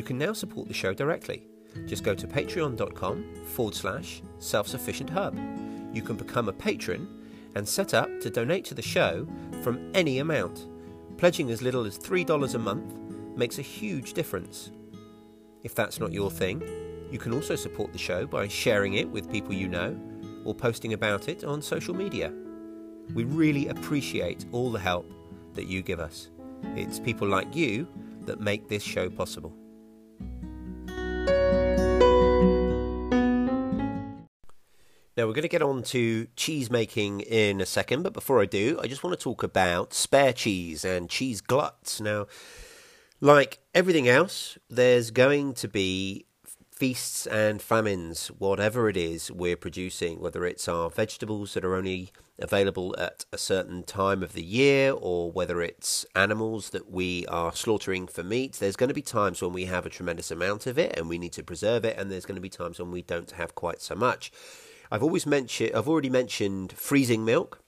You 0.00 0.04
can 0.04 0.16
now 0.16 0.32
support 0.32 0.66
the 0.66 0.72
show 0.72 0.94
directly. 0.94 1.46
Just 1.84 2.04
go 2.04 2.14
to 2.14 2.26
patreon.com 2.26 3.44
forward 3.44 3.74
slash 3.74 4.22
self 4.38 4.66
sufficient 4.66 5.10
hub. 5.10 5.38
You 5.92 6.00
can 6.00 6.16
become 6.16 6.48
a 6.48 6.54
patron 6.54 7.06
and 7.54 7.68
set 7.68 7.92
up 7.92 8.08
to 8.22 8.30
donate 8.30 8.64
to 8.64 8.74
the 8.74 8.80
show 8.80 9.28
from 9.62 9.90
any 9.92 10.20
amount. 10.20 10.68
Pledging 11.18 11.50
as 11.50 11.60
little 11.60 11.84
as 11.84 11.98
$3 11.98 12.54
a 12.54 12.58
month 12.58 12.94
makes 13.36 13.58
a 13.58 13.62
huge 13.62 14.14
difference. 14.14 14.70
If 15.64 15.74
that's 15.74 16.00
not 16.00 16.14
your 16.14 16.30
thing, 16.30 16.62
you 17.12 17.18
can 17.18 17.34
also 17.34 17.54
support 17.54 17.92
the 17.92 17.98
show 17.98 18.24
by 18.24 18.48
sharing 18.48 18.94
it 18.94 19.06
with 19.06 19.30
people 19.30 19.52
you 19.52 19.68
know 19.68 20.00
or 20.46 20.54
posting 20.54 20.94
about 20.94 21.28
it 21.28 21.44
on 21.44 21.60
social 21.60 21.94
media. 21.94 22.32
We 23.12 23.24
really 23.24 23.68
appreciate 23.68 24.46
all 24.50 24.72
the 24.72 24.78
help 24.78 25.12
that 25.52 25.66
you 25.66 25.82
give 25.82 26.00
us. 26.00 26.30
It's 26.74 26.98
people 26.98 27.28
like 27.28 27.54
you 27.54 27.86
that 28.24 28.40
make 28.40 28.66
this 28.66 28.82
show 28.82 29.10
possible. 29.10 29.59
Now, 35.20 35.26
we're 35.26 35.34
going 35.34 35.42
to 35.42 35.48
get 35.48 35.60
on 35.60 35.82
to 35.82 36.28
cheese 36.34 36.70
making 36.70 37.20
in 37.20 37.60
a 37.60 37.66
second, 37.66 38.04
but 38.04 38.14
before 38.14 38.40
I 38.40 38.46
do, 38.46 38.80
I 38.82 38.86
just 38.86 39.04
want 39.04 39.18
to 39.18 39.22
talk 39.22 39.42
about 39.42 39.92
spare 39.92 40.32
cheese 40.32 40.82
and 40.82 41.10
cheese 41.10 41.42
gluts. 41.42 42.00
Now, 42.00 42.26
like 43.20 43.58
everything 43.74 44.08
else, 44.08 44.56
there's 44.70 45.10
going 45.10 45.52
to 45.52 45.68
be 45.68 46.24
feasts 46.72 47.26
and 47.26 47.60
famines, 47.60 48.28
whatever 48.28 48.88
it 48.88 48.96
is 48.96 49.30
we're 49.30 49.58
producing, 49.58 50.20
whether 50.20 50.46
it's 50.46 50.66
our 50.68 50.88
vegetables 50.88 51.52
that 51.52 51.66
are 51.66 51.74
only 51.74 52.12
available 52.38 52.96
at 52.98 53.26
a 53.30 53.36
certain 53.36 53.82
time 53.82 54.22
of 54.22 54.32
the 54.32 54.42
year 54.42 54.90
or 54.90 55.30
whether 55.30 55.60
it's 55.60 56.06
animals 56.16 56.70
that 56.70 56.90
we 56.90 57.26
are 57.26 57.54
slaughtering 57.54 58.06
for 58.06 58.22
meat, 58.22 58.54
there's 58.54 58.74
going 58.74 58.88
to 58.88 58.94
be 58.94 59.02
times 59.02 59.42
when 59.42 59.52
we 59.52 59.66
have 59.66 59.84
a 59.84 59.90
tremendous 59.90 60.30
amount 60.30 60.66
of 60.66 60.78
it 60.78 60.98
and 60.98 61.10
we 61.10 61.18
need 61.18 61.34
to 61.34 61.42
preserve 61.42 61.84
it, 61.84 61.98
and 61.98 62.10
there's 62.10 62.24
going 62.24 62.36
to 62.36 62.40
be 62.40 62.48
times 62.48 62.78
when 62.78 62.90
we 62.90 63.02
don't 63.02 63.32
have 63.32 63.54
quite 63.54 63.82
so 63.82 63.94
much. 63.94 64.32
I've 64.90 65.02
always 65.02 65.26
mentioned, 65.26 65.72
I've 65.74 65.88
already 65.88 66.10
mentioned 66.10 66.72
freezing 66.72 67.24
milk, 67.24 67.62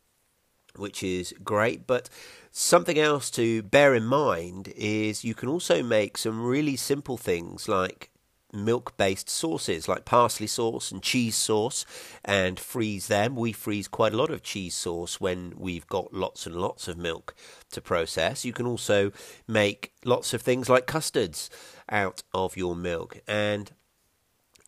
which 0.77 1.03
is 1.03 1.35
great, 1.45 1.87
but 1.87 2.09
something 2.51 2.99
else 2.99 3.31
to 3.33 3.63
bear 3.63 3.95
in 3.95 4.05
mind 4.05 4.73
is 4.77 5.25
you 5.25 5.35
can 5.35 5.49
also 5.49 5.83
make 5.83 6.19
some 6.19 6.45
really 6.45 6.77
simple 6.77 7.17
things 7.17 7.69
like 7.69 8.11
milk 8.53 8.95
based 8.99 9.31
sauces 9.31 9.89
like 9.89 10.05
parsley 10.05 10.47
sauce 10.47 10.91
and 10.91 11.03
cheese 11.03 11.37
sauce 11.37 11.87
and 12.25 12.61
freeze 12.61 13.09
them. 13.09 13.35
We 13.35 13.53
freeze 13.53 13.89
quite 13.89 14.13
a 14.13 14.17
lot 14.17 14.31
of 14.31 14.43
cheese 14.43 14.75
sauce 14.75 15.21
when 15.21 15.55
we've 15.57 15.87
got 15.87 16.13
lots 16.13 16.47
and 16.47 16.57
lots 16.57 16.89
of 16.89 16.99
milk 16.99 17.35
to 17.71 17.81
process. 17.81 18.45
You 18.45 18.53
can 18.53 18.67
also 18.67 19.13
make 19.49 19.93
lots 20.05 20.35
of 20.35 20.43
things 20.43 20.69
like 20.69 20.87
custards 20.87 21.49
out 21.89 22.23
of 22.35 22.57
your 22.57 22.77
milk. 22.77 23.21
And 23.27 23.73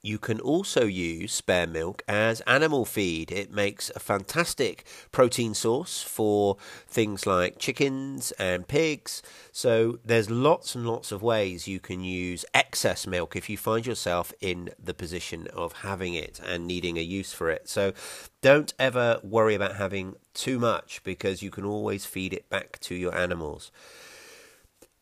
you 0.04 0.18
can 0.18 0.38
also 0.38 0.84
use 0.84 1.32
spare 1.32 1.66
milk 1.66 2.02
as 2.06 2.42
animal 2.42 2.84
feed. 2.84 3.32
It 3.32 3.50
makes 3.50 3.90
a 3.96 3.98
fantastic 3.98 4.84
protein 5.12 5.54
source 5.54 6.02
for 6.02 6.58
things 6.86 7.26
like 7.26 7.58
chickens 7.58 8.30
and 8.32 8.68
pigs. 8.68 9.22
So 9.50 9.98
there's 10.04 10.28
lots 10.28 10.74
and 10.74 10.86
lots 10.86 11.10
of 11.10 11.22
ways 11.22 11.66
you 11.66 11.80
can 11.80 12.04
use 12.04 12.44
excess 12.52 13.06
milk 13.06 13.34
if 13.34 13.48
you 13.48 13.56
find 13.56 13.86
yourself 13.86 14.34
in 14.42 14.70
the 14.78 14.92
position 14.92 15.46
of 15.54 15.72
having 15.72 16.12
it 16.12 16.38
and 16.44 16.66
needing 16.66 16.98
a 16.98 17.02
use 17.02 17.32
for 17.32 17.48
it. 17.48 17.66
So 17.66 17.94
don't 18.42 18.74
ever 18.78 19.20
worry 19.22 19.54
about 19.54 19.76
having 19.76 20.16
too 20.34 20.58
much 20.58 21.02
because 21.02 21.42
you 21.42 21.50
can 21.50 21.64
always 21.64 22.04
feed 22.04 22.34
it 22.34 22.50
back 22.50 22.78
to 22.80 22.94
your 22.94 23.14
animals. 23.14 23.72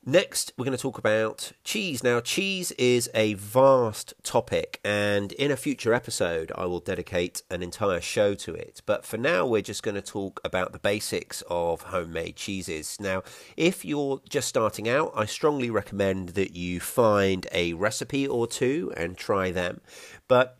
Next, 0.04 0.52
we're 0.58 0.64
going 0.64 0.76
to 0.76 0.82
talk 0.82 0.98
about 0.98 1.52
cheese. 1.62 2.02
Now, 2.02 2.18
cheese 2.18 2.72
is 2.72 3.08
a 3.14 3.34
vast 3.34 4.14
topic, 4.24 4.80
and 4.82 5.30
in 5.30 5.52
a 5.52 5.56
future 5.56 5.94
episode, 5.94 6.50
I 6.56 6.66
will 6.66 6.80
dedicate 6.80 7.42
an 7.50 7.62
entire 7.62 8.00
show 8.00 8.34
to 8.34 8.52
it. 8.52 8.82
But 8.84 9.06
for 9.06 9.16
now, 9.16 9.46
we're 9.46 9.62
just 9.62 9.84
going 9.84 9.94
to 9.94 10.02
talk 10.02 10.40
about 10.42 10.72
the 10.72 10.80
basics 10.80 11.44
of 11.48 11.82
homemade 11.82 12.34
cheeses. 12.34 12.96
Now, 12.98 13.22
if 13.56 13.84
you're 13.84 14.20
just 14.28 14.48
starting 14.48 14.88
out, 14.88 15.12
I 15.14 15.24
strongly 15.24 15.70
recommend 15.70 16.30
that 16.30 16.56
you 16.56 16.80
find 16.80 17.46
a 17.52 17.74
recipe 17.74 18.26
or 18.26 18.48
two 18.48 18.92
and 18.96 19.16
try 19.16 19.52
them. 19.52 19.82
But 20.26 20.58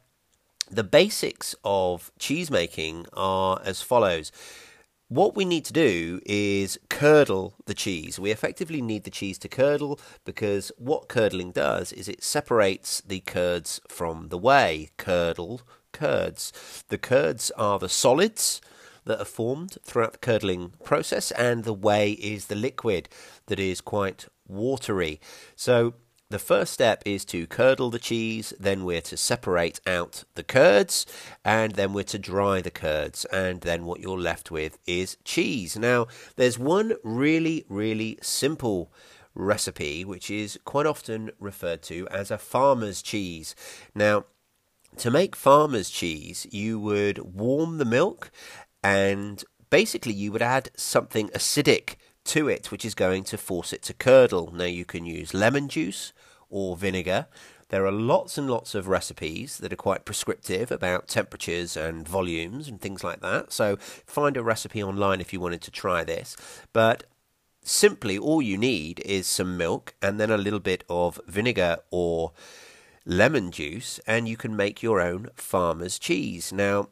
the 0.70 0.84
basics 0.84 1.56
of 1.64 2.12
cheese 2.16 2.48
making 2.48 3.06
are 3.12 3.60
as 3.64 3.82
follows 3.82 4.30
what 5.14 5.36
we 5.36 5.44
need 5.44 5.66
to 5.66 5.74
do 5.74 6.20
is 6.24 6.78
curdle 6.88 7.54
the 7.66 7.74
cheese. 7.74 8.18
We 8.18 8.30
effectively 8.30 8.80
need 8.80 9.04
the 9.04 9.10
cheese 9.10 9.36
to 9.40 9.48
curdle 9.48 10.00
because 10.24 10.72
what 10.78 11.08
curdling 11.08 11.52
does 11.52 11.92
is 11.92 12.08
it 12.08 12.22
separates 12.22 13.02
the 13.02 13.20
curds 13.20 13.78
from 13.88 14.28
the 14.28 14.38
whey. 14.38 14.88
Curdle 14.96 15.60
curds. 15.92 16.50
The 16.88 16.96
curds 16.96 17.50
are 17.58 17.78
the 17.78 17.90
solids 17.90 18.62
that 19.04 19.20
are 19.20 19.26
formed 19.26 19.76
throughout 19.84 20.12
the 20.12 20.18
curdling 20.18 20.72
process, 20.82 21.30
and 21.32 21.64
the 21.64 21.74
whey 21.74 22.12
is 22.12 22.46
the 22.46 22.54
liquid 22.54 23.10
that 23.46 23.60
is 23.60 23.82
quite 23.82 24.26
watery. 24.48 25.20
So 25.56 25.92
the 26.32 26.38
first 26.38 26.72
step 26.72 27.02
is 27.04 27.24
to 27.26 27.46
curdle 27.46 27.90
the 27.90 27.98
cheese, 27.98 28.52
then 28.58 28.84
we're 28.84 29.02
to 29.02 29.16
separate 29.16 29.80
out 29.86 30.24
the 30.34 30.42
curds, 30.42 31.06
and 31.44 31.72
then 31.72 31.92
we're 31.92 32.04
to 32.04 32.18
dry 32.18 32.60
the 32.60 32.70
curds, 32.70 33.24
and 33.26 33.60
then 33.60 33.84
what 33.84 34.00
you're 34.00 34.18
left 34.18 34.50
with 34.50 34.78
is 34.86 35.18
cheese. 35.24 35.76
Now, 35.76 36.06
there's 36.36 36.58
one 36.58 36.94
really, 37.04 37.64
really 37.68 38.18
simple 38.22 38.92
recipe 39.34 40.04
which 40.04 40.30
is 40.30 40.58
quite 40.64 40.86
often 40.86 41.30
referred 41.38 41.82
to 41.82 42.08
as 42.08 42.30
a 42.30 42.38
farmer's 42.38 43.02
cheese. 43.02 43.54
Now, 43.94 44.24
to 44.98 45.10
make 45.10 45.36
farmer's 45.36 45.90
cheese, 45.90 46.46
you 46.50 46.78
would 46.80 47.18
warm 47.18 47.78
the 47.78 47.84
milk 47.84 48.30
and 48.82 49.42
basically 49.70 50.12
you 50.12 50.32
would 50.32 50.42
add 50.42 50.70
something 50.76 51.28
acidic 51.30 51.96
to 52.24 52.48
it, 52.48 52.70
which 52.70 52.84
is 52.84 52.94
going 52.94 53.24
to 53.24 53.38
force 53.38 53.72
it 53.72 53.82
to 53.82 53.94
curdle. 53.94 54.52
Now, 54.52 54.64
you 54.64 54.84
can 54.84 55.04
use 55.04 55.34
lemon 55.34 55.68
juice 55.68 56.12
or 56.52 56.76
vinegar. 56.76 57.26
There 57.70 57.86
are 57.86 57.90
lots 57.90 58.36
and 58.36 58.48
lots 58.48 58.74
of 58.74 58.86
recipes 58.86 59.56
that 59.58 59.72
are 59.72 59.76
quite 59.76 60.04
prescriptive 60.04 60.70
about 60.70 61.08
temperatures 61.08 61.76
and 61.76 62.06
volumes 62.06 62.68
and 62.68 62.80
things 62.80 63.02
like 63.02 63.20
that. 63.22 63.50
So, 63.50 63.76
find 63.76 64.36
a 64.36 64.42
recipe 64.42 64.82
online 64.82 65.20
if 65.20 65.32
you 65.32 65.40
wanted 65.40 65.62
to 65.62 65.70
try 65.70 66.04
this. 66.04 66.36
But 66.74 67.04
simply, 67.62 68.18
all 68.18 68.42
you 68.42 68.58
need 68.58 69.00
is 69.00 69.26
some 69.26 69.56
milk 69.56 69.94
and 70.02 70.20
then 70.20 70.30
a 70.30 70.36
little 70.36 70.60
bit 70.60 70.84
of 70.90 71.18
vinegar 71.26 71.78
or 71.90 72.32
lemon 73.06 73.50
juice, 73.50 73.98
and 74.06 74.28
you 74.28 74.36
can 74.36 74.54
make 74.54 74.82
your 74.82 75.00
own 75.00 75.30
farmer's 75.34 75.98
cheese. 75.98 76.52
Now, 76.52 76.90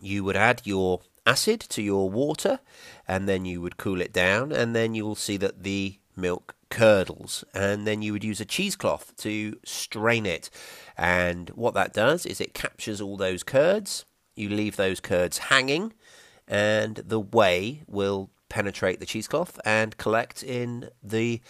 you 0.00 0.22
would 0.24 0.36
add 0.36 0.62
your 0.64 1.00
acid 1.26 1.60
to 1.60 1.82
your 1.82 2.10
water 2.10 2.60
and 3.06 3.28
then 3.28 3.44
you 3.44 3.60
would 3.60 3.76
cool 3.76 4.00
it 4.00 4.12
down 4.12 4.50
and 4.52 4.74
then 4.74 4.94
you 4.94 5.04
will 5.04 5.14
see 5.14 5.36
that 5.36 5.62
the 5.62 5.96
milk 6.16 6.54
curdles 6.70 7.44
and 7.54 7.86
then 7.86 8.00
you 8.02 8.12
would 8.12 8.24
use 8.24 8.40
a 8.40 8.44
cheesecloth 8.44 9.14
to 9.18 9.58
strain 9.64 10.26
it. 10.26 10.48
And 10.96 11.50
what 11.50 11.74
that 11.74 11.92
does 11.92 12.24
is 12.26 12.40
it 12.40 12.54
captures 12.54 13.00
all 13.00 13.16
those 13.16 13.42
curds. 13.42 14.04
You 14.34 14.48
leave 14.48 14.76
those 14.76 15.00
curds 15.00 15.38
hanging 15.38 15.92
and 16.48 16.96
the 16.96 17.20
whey 17.20 17.82
will 17.86 18.30
penetrate 18.48 19.00
the 19.00 19.06
cheesecloth 19.06 19.58
and 19.64 19.96
collect 19.96 20.42
in 20.42 20.90
the 21.02 21.40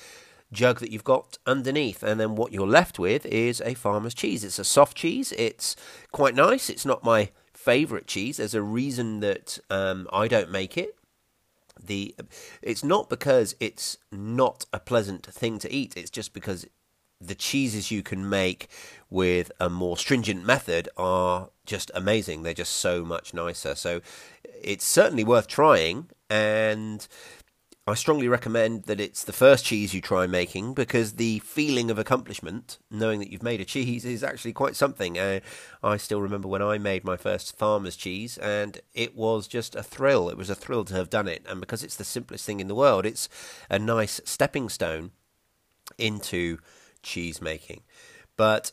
jug 0.53 0.81
that 0.81 0.91
you've 0.91 1.05
got 1.05 1.39
underneath. 1.47 2.03
And 2.03 2.21
then 2.21 2.37
what 2.37 2.53
you're 2.53 2.67
left 2.67 2.99
with 2.99 3.27
is 3.27 3.61
a 3.63 3.75
farmer's 3.75 4.15
cheese. 4.15 4.45
It's 4.45 4.59
a 4.59 4.65
soft 4.65 4.97
cheese. 4.97 5.33
It's 5.33 5.77
quite 6.13 6.35
nice. 6.35 6.69
It's 6.69 6.87
not 6.87 7.05
my 7.05 7.31
favorite 7.53 8.07
cheese. 8.07 8.37
There's 8.37 8.55
a 8.55 8.63
reason 8.63 9.21
that 9.21 9.59
um, 9.71 10.07
I 10.13 10.29
don't 10.29 10.51
make 10.51 10.77
it. 10.77 10.97
The 11.85 12.15
it's 12.61 12.85
not 12.85 13.09
because 13.09 13.57
it's 13.61 13.99
not 14.11 14.67
a 14.73 14.79
pleasant 14.79 15.27
thing 15.27 15.59
to 15.61 15.73
eat. 15.73 15.97
It's 15.97 16.11
just 16.11 16.33
because 16.33 16.67
the 17.21 17.35
cheeses 17.35 17.91
you 17.91 18.03
can 18.03 18.29
make 18.29 18.69
with 19.09 19.53
a 19.61 19.71
more 19.71 19.97
stringent 19.97 20.45
method 20.45 20.89
are 20.97 21.51
just 21.67 21.91
amazing. 21.95 22.43
They're 22.43 22.55
just 22.55 22.77
so 22.77 23.05
much 23.05 23.33
nicer. 23.33 23.75
So 23.75 24.01
it's 24.61 24.85
certainly 24.85 25.25
worth 25.25 25.47
trying. 25.47 26.09
And 26.29 27.07
I 27.85 27.95
strongly 27.95 28.29
recommend 28.29 28.85
that 28.85 29.01
it's 29.01 29.25
the 29.25 29.33
first 29.33 29.65
cheese 29.65 29.93
you 29.93 30.01
try 30.01 30.29
making 30.29 30.73
because 30.73 31.15
the 31.15 31.41
feeling 31.41 31.91
of 31.91 31.99
accomplishment, 31.99 32.79
knowing 32.93 33.19
that 33.19 33.33
you've 33.33 33.43
made 33.43 33.61
a 33.61 33.65
cheese, 33.65 34.05
is 34.05 34.23
actually 34.23 34.53
quite 34.53 34.77
something. 34.77 35.19
Uh, 35.19 35.41
I 35.83 35.97
still 35.97 36.21
remember 36.21 36.47
when 36.47 36.63
I 36.63 36.79
made 36.79 37.03
my 37.03 37.17
first 37.17 37.59
farmer's 37.59 37.97
cheese, 37.97 38.39
and 38.39 38.81
it 38.95 39.17
was 39.17 39.49
just 39.49 39.75
a 39.75 39.83
thrill. 39.83 40.29
It 40.29 40.37
was 40.37 40.49
a 40.49 40.55
thrill 40.55 40.85
to 40.85 40.95
have 40.95 41.11
done 41.11 41.27
it, 41.27 41.45
and 41.49 41.59
because 41.59 41.83
it's 41.83 41.97
the 41.97 42.05
simplest 42.05 42.47
thing 42.47 42.61
in 42.61 42.69
the 42.69 42.77
world, 42.77 43.05
it's 43.05 43.29
a 43.69 43.81
nice 43.81 44.21
stepping 44.25 44.69
stone 44.69 45.11
into 45.99 46.59
cheese 47.03 47.43
making. 47.43 47.83
But 48.37 48.71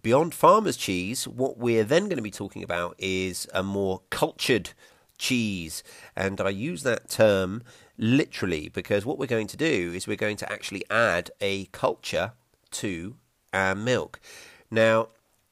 beyond 0.00 0.32
farmer's 0.32 0.78
cheese, 0.78 1.28
what 1.28 1.58
we're 1.58 1.84
then 1.84 2.04
going 2.04 2.16
to 2.16 2.22
be 2.22 2.30
talking 2.30 2.62
about 2.62 2.94
is 2.96 3.46
a 3.52 3.62
more 3.62 4.00
cultured 4.08 4.70
cheese, 5.18 5.82
and 6.16 6.40
I 6.40 6.48
use 6.48 6.82
that 6.84 7.10
term 7.10 7.62
literally, 7.98 8.68
because 8.68 9.04
what 9.04 9.18
we're 9.18 9.26
going 9.26 9.48
to 9.48 9.56
do 9.56 9.92
is 9.94 10.06
we're 10.06 10.16
going 10.16 10.36
to 10.38 10.50
actually 10.50 10.84
add 10.90 11.30
a 11.40 11.66
culture 11.66 12.32
to 12.70 13.16
our 13.52 13.74
milk. 13.74 14.20
Now, 14.70 15.08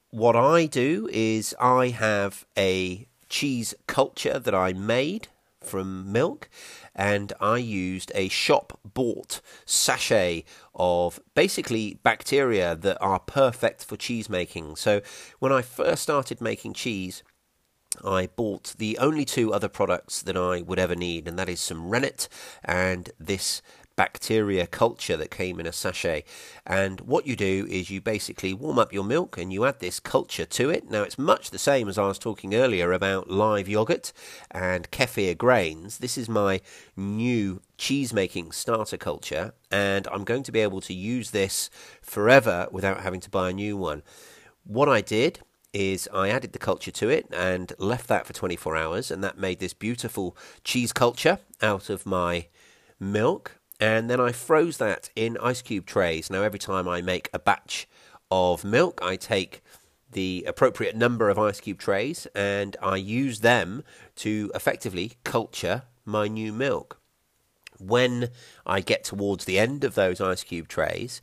what 0.09 0.35
I 0.35 0.65
do 0.65 1.09
is 1.11 1.53
I 1.59 1.89
have 1.89 2.45
a 2.57 3.07
cheese 3.29 3.75
culture 3.87 4.39
that 4.39 4.55
I 4.55 4.73
made 4.73 5.27
from 5.61 6.11
milk 6.11 6.49
and 6.95 7.33
I 7.41 7.57
used 7.57 8.11
a 8.15 8.29
shop 8.29 8.79
bought 8.85 9.41
sachet 9.65 10.45
of 10.73 11.19
basically 11.35 11.99
bacteria 12.03 12.75
that 12.75 12.97
are 13.01 13.19
perfect 13.19 13.83
for 13.83 13.97
cheese 13.97 14.29
making. 14.29 14.77
So 14.77 15.01
when 15.39 15.51
I 15.51 15.61
first 15.61 16.03
started 16.03 16.41
making 16.41 16.73
cheese, 16.73 17.21
I 18.03 18.27
bought 18.27 18.75
the 18.77 18.97
only 18.97 19.25
two 19.25 19.53
other 19.53 19.69
products 19.69 20.21
that 20.21 20.37
I 20.37 20.61
would 20.61 20.79
ever 20.79 20.95
need, 20.95 21.27
and 21.27 21.37
that 21.39 21.49
is 21.49 21.59
some 21.59 21.89
rennet 21.89 22.27
and 22.63 23.09
this 23.19 23.61
bacteria 23.97 24.67
culture 24.67 25.17
that 25.17 25.31
came 25.31 25.59
in 25.59 25.65
a 25.65 25.73
sachet. 25.73 26.23
And 26.65 27.01
what 27.01 27.25
you 27.25 27.35
do 27.35 27.65
is 27.67 27.89
you 27.89 27.99
basically 27.99 28.53
warm 28.53 28.77
up 28.77 28.93
your 28.93 29.03
milk 29.03 29.37
and 29.37 29.51
you 29.51 29.65
add 29.65 29.79
this 29.79 29.99
culture 29.99 30.45
to 30.45 30.69
it. 30.69 30.89
Now, 30.89 31.01
it's 31.01 31.17
much 31.17 31.49
the 31.49 31.57
same 31.57 31.89
as 31.89 31.97
I 31.97 32.07
was 32.07 32.19
talking 32.19 32.53
earlier 32.53 32.93
about 32.93 33.29
live 33.29 33.67
yogurt 33.67 34.13
and 34.51 34.89
kefir 34.91 35.35
grains. 35.35 35.97
This 35.97 36.17
is 36.17 36.29
my 36.29 36.61
new 36.95 37.61
cheese 37.77 38.13
making 38.13 38.51
starter 38.51 38.97
culture, 38.97 39.53
and 39.71 40.07
I'm 40.09 40.23
going 40.23 40.43
to 40.43 40.51
be 40.51 40.59
able 40.59 40.81
to 40.81 40.93
use 40.93 41.31
this 41.31 41.71
forever 42.01 42.67
without 42.71 43.01
having 43.01 43.19
to 43.21 43.29
buy 43.31 43.49
a 43.49 43.53
new 43.53 43.75
one. 43.75 44.03
What 44.63 44.87
I 44.87 45.01
did 45.01 45.39
is 45.73 46.07
I 46.13 46.29
added 46.29 46.53
the 46.53 46.59
culture 46.59 46.91
to 46.91 47.09
it 47.09 47.27
and 47.31 47.73
left 47.77 48.07
that 48.07 48.25
for 48.25 48.33
24 48.33 48.75
hours, 48.75 49.11
and 49.11 49.23
that 49.23 49.37
made 49.37 49.59
this 49.59 49.73
beautiful 49.73 50.35
cheese 50.63 50.93
culture 50.93 51.39
out 51.61 51.89
of 51.89 52.05
my 52.05 52.47
milk. 52.99 53.59
And 53.79 54.09
then 54.09 54.19
I 54.19 54.31
froze 54.31 54.77
that 54.77 55.09
in 55.15 55.37
ice 55.37 55.61
cube 55.61 55.85
trays. 55.85 56.29
Now, 56.29 56.41
every 56.41 56.59
time 56.59 56.87
I 56.87 57.01
make 57.01 57.29
a 57.33 57.39
batch 57.39 57.87
of 58.31 58.63
milk, 58.63 58.99
I 59.03 59.15
take 59.15 59.61
the 60.11 60.45
appropriate 60.47 60.95
number 60.95 61.29
of 61.29 61.37
ice 61.37 61.59
cube 61.59 61.79
trays 61.79 62.27
and 62.33 62.75
I 62.81 62.95
use 62.95 63.41
them 63.41 63.83
to 64.15 64.51
effectively 64.55 65.13
culture 65.23 65.83
my 66.05 66.27
new 66.27 66.53
milk. 66.53 66.99
When 67.77 68.29
I 68.65 68.79
get 68.79 69.03
towards 69.03 69.45
the 69.45 69.59
end 69.59 69.83
of 69.83 69.95
those 69.95 70.19
ice 70.19 70.43
cube 70.43 70.67
trays, 70.67 71.21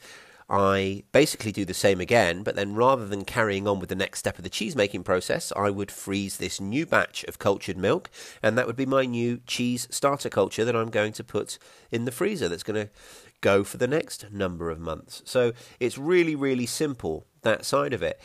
I 0.48 1.04
basically 1.12 1.52
do 1.52 1.64
the 1.64 1.74
same 1.74 2.00
again, 2.00 2.42
but 2.42 2.54
then 2.54 2.74
rather 2.74 3.07
than 3.07 3.24
carrying 3.24 3.66
on 3.66 3.80
with 3.80 3.88
the 3.88 3.94
next 3.94 4.18
step 4.18 4.37
of 4.37 4.44
the 4.44 4.50
cheese 4.50 4.76
making 4.76 5.02
process, 5.04 5.52
I 5.57 5.70
would 5.70 5.90
freeze 5.90 6.37
this 6.37 6.61
new 6.61 6.85
batch 6.85 7.24
of 7.24 7.38
cultured 7.38 7.78
milk, 7.78 8.11
and 8.42 8.59
that 8.59 8.66
would 8.66 8.76
be 8.76 8.87
my 8.87 9.07
new 9.07 9.40
cheese 9.46 9.88
starter 9.90 10.28
culture 10.28 10.64
that 10.64 10.76
I'm 10.76 10.90
going 10.90 11.12
to 11.14 11.24
put 11.24 11.59
in 11.90 12.04
the 12.04 12.12
freezer 12.12 12.48
that's 12.48 12.62
going 12.62 12.87
to 12.87 12.92
go 13.40 13.64
for 13.64 13.78
the 13.78 13.88
next 13.88 14.30
number 14.30 14.70
of 14.70 14.78
months. 14.78 15.22
So 15.24 15.52
it's 15.80 15.98
really, 15.98 16.35
really 16.35 16.66
simple, 16.66 17.26
that 17.42 17.64
side 17.64 17.92
of 17.92 18.02
it. 18.02 18.20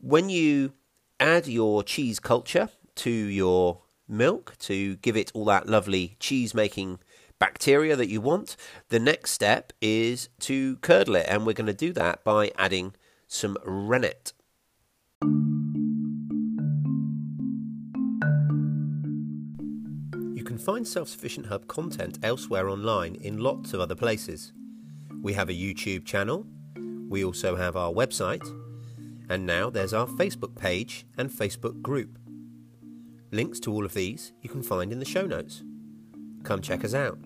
when 0.00 0.28
you 0.30 0.72
add 1.18 1.46
your 1.46 1.82
cheese 1.82 2.18
culture 2.18 2.70
to 2.96 3.10
your 3.10 3.82
milk 4.08 4.56
to 4.58 4.96
give 4.96 5.16
it 5.16 5.30
all 5.34 5.44
that 5.44 5.68
lovely 5.68 6.16
cheese 6.18 6.54
making 6.54 6.98
bacteria 7.40 7.96
that 7.96 8.08
you 8.08 8.20
want, 8.20 8.54
the 8.90 9.00
next 9.00 9.32
step 9.32 9.72
is 9.80 10.28
to 10.38 10.76
curdle 10.76 11.16
it, 11.16 11.26
and 11.28 11.44
we're 11.44 11.54
going 11.54 11.66
to 11.66 11.72
do 11.72 11.92
that 11.94 12.22
by 12.22 12.52
adding 12.56 12.94
some 13.26 13.56
rennet. 13.64 14.32
You 20.34 20.44
can 20.44 20.58
find 20.58 20.86
Self 20.86 21.08
Sufficient 21.08 21.46
Hub 21.46 21.66
content 21.66 22.18
elsewhere 22.22 22.68
online 22.68 23.16
in 23.16 23.38
lots 23.38 23.72
of 23.72 23.80
other 23.80 23.96
places. 23.96 24.52
We 25.22 25.32
have 25.32 25.48
a 25.48 25.54
YouTube 25.54 26.04
channel, 26.04 26.46
we 27.08 27.24
also 27.24 27.56
have 27.56 27.74
our 27.74 27.90
website, 27.90 28.46
and 29.28 29.46
now 29.46 29.70
there's 29.70 29.94
our 29.94 30.06
Facebook 30.06 30.56
page 30.56 31.06
and 31.16 31.30
Facebook 31.30 31.80
group. 31.82 32.18
Links 33.32 33.60
to 33.60 33.72
all 33.72 33.84
of 33.84 33.94
these 33.94 34.32
you 34.42 34.50
can 34.50 34.62
find 34.62 34.92
in 34.92 34.98
the 34.98 35.04
show 35.04 35.24
notes. 35.24 35.62
Come 36.42 36.60
check 36.62 36.84
us 36.84 36.94
out. 36.94 37.18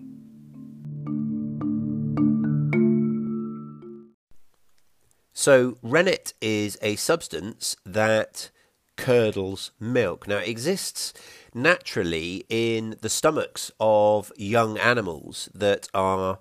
So, 5.45 5.77
rennet 5.83 6.33
is 6.41 6.75
a 6.81 6.95
substance 6.95 7.75
that 7.85 8.49
curdles 8.97 9.69
milk. 9.79 10.27
Now, 10.27 10.37
it 10.37 10.47
exists 10.47 11.13
naturally 11.53 12.47
in 12.49 12.95
the 13.01 13.09
stomachs 13.09 13.71
of 13.79 14.31
young 14.37 14.79
animals 14.79 15.47
that 15.53 15.87
are 15.93 16.39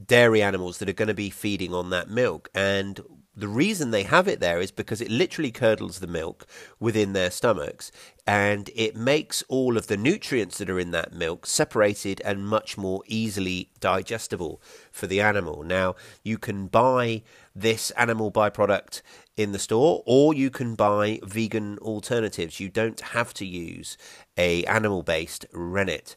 dairy 0.00 0.40
animals 0.40 0.78
that 0.78 0.88
are 0.88 0.92
going 0.92 1.08
to 1.08 1.14
be 1.14 1.30
feeding 1.30 1.74
on 1.74 1.90
that 1.90 2.10
milk. 2.10 2.48
And 2.54 3.00
the 3.38 3.48
reason 3.48 3.90
they 3.90 4.02
have 4.02 4.26
it 4.26 4.40
there 4.40 4.60
is 4.60 4.72
because 4.72 5.00
it 5.00 5.10
literally 5.10 5.52
curdles 5.52 6.00
the 6.00 6.08
milk 6.08 6.44
within 6.80 7.12
their 7.12 7.30
stomachs 7.30 7.92
and 8.26 8.68
it 8.74 8.96
makes 8.96 9.44
all 9.48 9.76
of 9.76 9.86
the 9.86 9.96
nutrients 9.96 10.58
that 10.58 10.68
are 10.68 10.78
in 10.80 10.90
that 10.90 11.12
milk 11.12 11.46
separated 11.46 12.20
and 12.24 12.48
much 12.48 12.76
more 12.76 13.02
easily 13.06 13.70
digestible 13.78 14.60
for 14.90 15.06
the 15.06 15.20
animal. 15.20 15.62
Now, 15.62 15.94
you 16.24 16.36
can 16.36 16.66
buy 16.66 17.22
this 17.60 17.90
animal 17.92 18.30
byproduct 18.30 19.02
in 19.36 19.52
the 19.52 19.58
store 19.58 20.02
or 20.06 20.34
you 20.34 20.50
can 20.50 20.74
buy 20.74 21.20
vegan 21.22 21.78
alternatives. 21.78 22.60
You 22.60 22.68
don't 22.68 23.00
have 23.00 23.34
to 23.34 23.46
use 23.46 23.96
a 24.36 24.64
animal 24.64 25.02
based 25.02 25.46
rennet. 25.52 26.16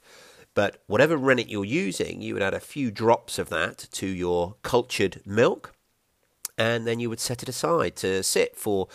But 0.54 0.84
whatever 0.88 1.16
rennet 1.16 1.50
you're 1.50 1.64
using, 1.64 2.22
you 2.22 2.34
would 2.34 2.44
add 2.44 2.54
a 2.54 2.60
few 2.60 2.92
drops 2.92 3.40
of 3.40 3.50
that 3.50 3.88
to 3.94 4.06
your 4.06 4.56
cultured 4.64 5.22
milk 5.26 5.74
and 6.58 6.86
then 6.86 7.00
you 7.00 7.10
would 7.10 7.20
set 7.20 7.42
it 7.42 7.50
aside 7.50 7.96
to 7.96 8.22
sit 8.22 8.56
for 8.56 8.88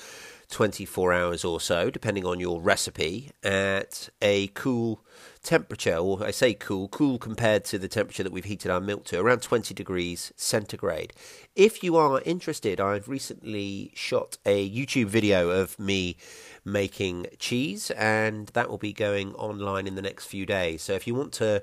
24 0.51 1.13
hours 1.13 1.45
or 1.45 1.61
so, 1.61 1.91
depending 1.91 2.25
on 2.25 2.41
your 2.41 2.61
recipe, 2.61 3.31
at 3.43 4.09
a 4.23 4.49
cool 4.49 5.05
temperature, 5.43 5.97
or 5.97 6.25
I 6.25 6.31
say 6.31 6.55
cool, 6.55 6.89
cool 6.89 7.19
compared 7.19 7.65
to 7.67 7.79
the 7.79 7.89
temperature 7.89 8.23
that 8.23 8.33
we've 8.33 8.45
heated 8.45 8.71
our 8.71 8.81
milk 8.81 9.05
to, 9.07 9.21
around 9.21 9.43
20 9.43 9.75
degrees 9.75 10.33
centigrade. 10.37 11.13
If 11.55 11.83
you 11.83 11.97
are 11.97 12.21
interested, 12.25 12.81
I've 12.81 13.09
recently 13.09 13.93
shot 13.95 14.39
a 14.45 14.69
YouTube 14.69 15.07
video 15.07 15.51
of 15.51 15.79
me 15.79 16.17
making 16.65 17.27
cheese, 17.39 17.91
and 17.93 18.49
that 18.49 18.69
will 18.69 18.79
be 18.79 18.93
going 18.93 19.35
online 19.35 19.87
in 19.87 19.95
the 19.95 20.03
next 20.03 20.27
few 20.27 20.47
days. 20.47 20.83
So 20.83 20.93
if 20.95 21.07
you 21.07 21.15
want 21.15 21.33
to 21.35 21.63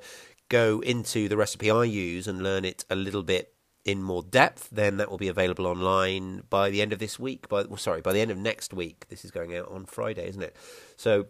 go 0.49 0.81
into 0.81 1.27
the 1.27 1.37
recipe 1.37 1.71
I 1.71 1.83
use 1.83 2.27
and 2.27 2.43
learn 2.43 2.63
it 2.63 2.85
a 2.89 2.95
little 2.95 3.23
bit 3.23 3.52
in 3.85 4.01
more 4.01 4.23
depth, 4.23 4.69
then 4.71 4.97
that 4.97 5.09
will 5.09 5.17
be 5.17 5.27
available 5.27 5.67
online 5.67 6.43
by 6.49 6.69
the 6.69 6.81
end 6.81 6.93
of 6.93 6.99
this 6.99 7.19
week. 7.19 7.49
By 7.49 7.63
well, 7.63 7.77
sorry, 7.77 8.01
by 8.01 8.13
the 8.13 8.21
end 8.21 8.31
of 8.31 8.37
next 8.37 8.73
week. 8.73 9.05
This 9.09 9.25
is 9.25 9.31
going 9.31 9.55
out 9.55 9.69
on 9.69 9.85
Friday, 9.85 10.27
isn't 10.29 10.41
it? 10.41 10.55
So 10.95 11.27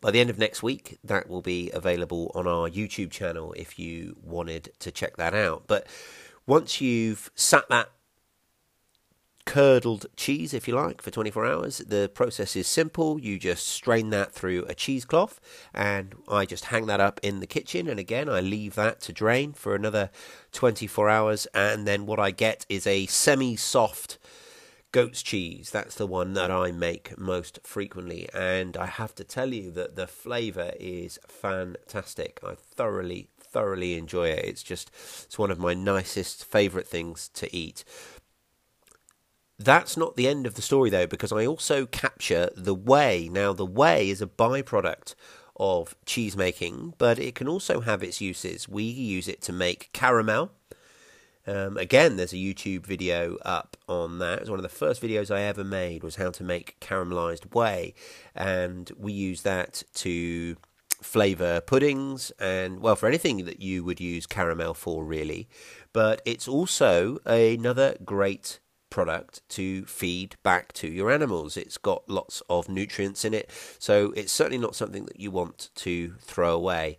by 0.00 0.10
the 0.10 0.20
end 0.20 0.30
of 0.30 0.38
next 0.38 0.62
week, 0.62 0.98
that 1.04 1.28
will 1.28 1.42
be 1.42 1.70
available 1.72 2.30
on 2.34 2.46
our 2.46 2.68
YouTube 2.68 3.10
channel 3.10 3.52
if 3.54 3.78
you 3.78 4.16
wanted 4.22 4.70
to 4.80 4.90
check 4.90 5.16
that 5.16 5.34
out. 5.34 5.64
But 5.66 5.86
once 6.46 6.80
you've 6.80 7.30
sat 7.34 7.68
that 7.68 7.90
curdled 9.48 10.04
cheese, 10.14 10.52
if 10.52 10.68
you 10.68 10.74
like, 10.74 11.00
for 11.00 11.10
24 11.10 11.46
hours. 11.46 11.78
The 11.78 12.10
process 12.12 12.54
is 12.54 12.66
simple. 12.66 13.18
You 13.18 13.38
just 13.38 13.66
strain 13.66 14.10
that 14.10 14.30
through 14.30 14.66
a 14.68 14.74
cheesecloth, 14.74 15.40
and 15.72 16.14
I 16.28 16.44
just 16.44 16.66
hang 16.66 16.84
that 16.86 17.00
up 17.00 17.18
in 17.22 17.40
the 17.40 17.46
kitchen. 17.46 17.88
And 17.88 17.98
again, 17.98 18.28
I 18.28 18.40
leave 18.40 18.74
that 18.74 19.00
to 19.02 19.12
drain 19.12 19.54
for 19.54 19.74
another 19.74 20.10
24 20.52 21.08
hours. 21.08 21.46
And 21.54 21.86
then 21.86 22.04
what 22.04 22.20
I 22.20 22.30
get 22.30 22.66
is 22.68 22.86
a 22.86 23.06
semi 23.06 23.56
soft 23.56 24.18
goat's 24.92 25.22
cheese. 25.22 25.70
That's 25.70 25.94
the 25.94 26.06
one 26.06 26.34
that 26.34 26.50
I 26.50 26.70
make 26.70 27.18
most 27.18 27.58
frequently. 27.64 28.28
And 28.34 28.76
I 28.76 28.84
have 28.84 29.14
to 29.14 29.24
tell 29.24 29.54
you 29.54 29.70
that 29.70 29.96
the 29.96 30.06
flavour 30.06 30.72
is 30.78 31.18
fantastic. 31.26 32.38
I 32.44 32.54
thoroughly, 32.54 33.30
thoroughly 33.40 33.96
enjoy 33.96 34.28
it. 34.28 34.44
It's 34.44 34.62
just, 34.62 34.90
it's 35.24 35.38
one 35.38 35.50
of 35.50 35.58
my 35.58 35.72
nicest 35.72 36.44
favourite 36.44 36.86
things 36.86 37.30
to 37.34 37.54
eat. 37.56 37.84
That's 39.58 39.96
not 39.96 40.14
the 40.14 40.28
end 40.28 40.46
of 40.46 40.54
the 40.54 40.62
story, 40.62 40.88
though, 40.88 41.06
because 41.06 41.32
I 41.32 41.44
also 41.44 41.84
capture 41.84 42.50
the 42.56 42.74
whey. 42.74 43.28
Now, 43.30 43.52
the 43.52 43.66
whey 43.66 44.08
is 44.08 44.22
a 44.22 44.26
byproduct 44.26 45.14
of 45.56 45.96
cheese 46.06 46.36
making, 46.36 46.94
but 46.96 47.18
it 47.18 47.34
can 47.34 47.48
also 47.48 47.80
have 47.80 48.02
its 48.02 48.20
uses. 48.20 48.68
We 48.68 48.84
use 48.84 49.26
it 49.26 49.42
to 49.42 49.52
make 49.52 49.90
caramel. 49.92 50.52
Um, 51.44 51.76
again, 51.76 52.16
there's 52.16 52.32
a 52.32 52.36
YouTube 52.36 52.86
video 52.86 53.36
up 53.44 53.76
on 53.88 54.18
that. 54.18 54.40
It's 54.40 54.50
one 54.50 54.58
of 54.58 54.62
the 54.62 54.68
first 54.68 55.02
videos 55.02 55.34
I 55.34 55.42
ever 55.42 55.64
made 55.64 56.04
was 56.04 56.16
how 56.16 56.30
to 56.30 56.44
make 56.44 56.78
caramelized 56.80 57.52
whey, 57.52 57.94
and 58.36 58.92
we 58.96 59.12
use 59.12 59.42
that 59.42 59.82
to 59.94 60.56
flavor 61.00 61.60
puddings 61.60 62.32
and 62.40 62.80
well 62.80 62.96
for 62.96 63.06
anything 63.06 63.44
that 63.44 63.60
you 63.60 63.84
would 63.84 64.00
use 64.00 64.26
caramel 64.26 64.74
for 64.74 65.04
really 65.04 65.48
but 65.92 66.20
it's 66.24 66.48
also 66.48 67.18
another 67.24 67.96
great 68.04 68.58
product 68.90 69.46
to 69.50 69.84
feed 69.86 70.36
back 70.42 70.72
to 70.74 70.88
your 70.88 71.10
animals. 71.10 71.56
It's 71.56 71.78
got 71.78 72.08
lots 72.08 72.42
of 72.48 72.68
nutrients 72.68 73.24
in 73.24 73.34
it, 73.34 73.50
so 73.78 74.12
it's 74.16 74.32
certainly 74.32 74.58
not 74.58 74.74
something 74.74 75.06
that 75.06 75.20
you 75.20 75.30
want 75.30 75.70
to 75.76 76.14
throw 76.20 76.54
away. 76.54 76.98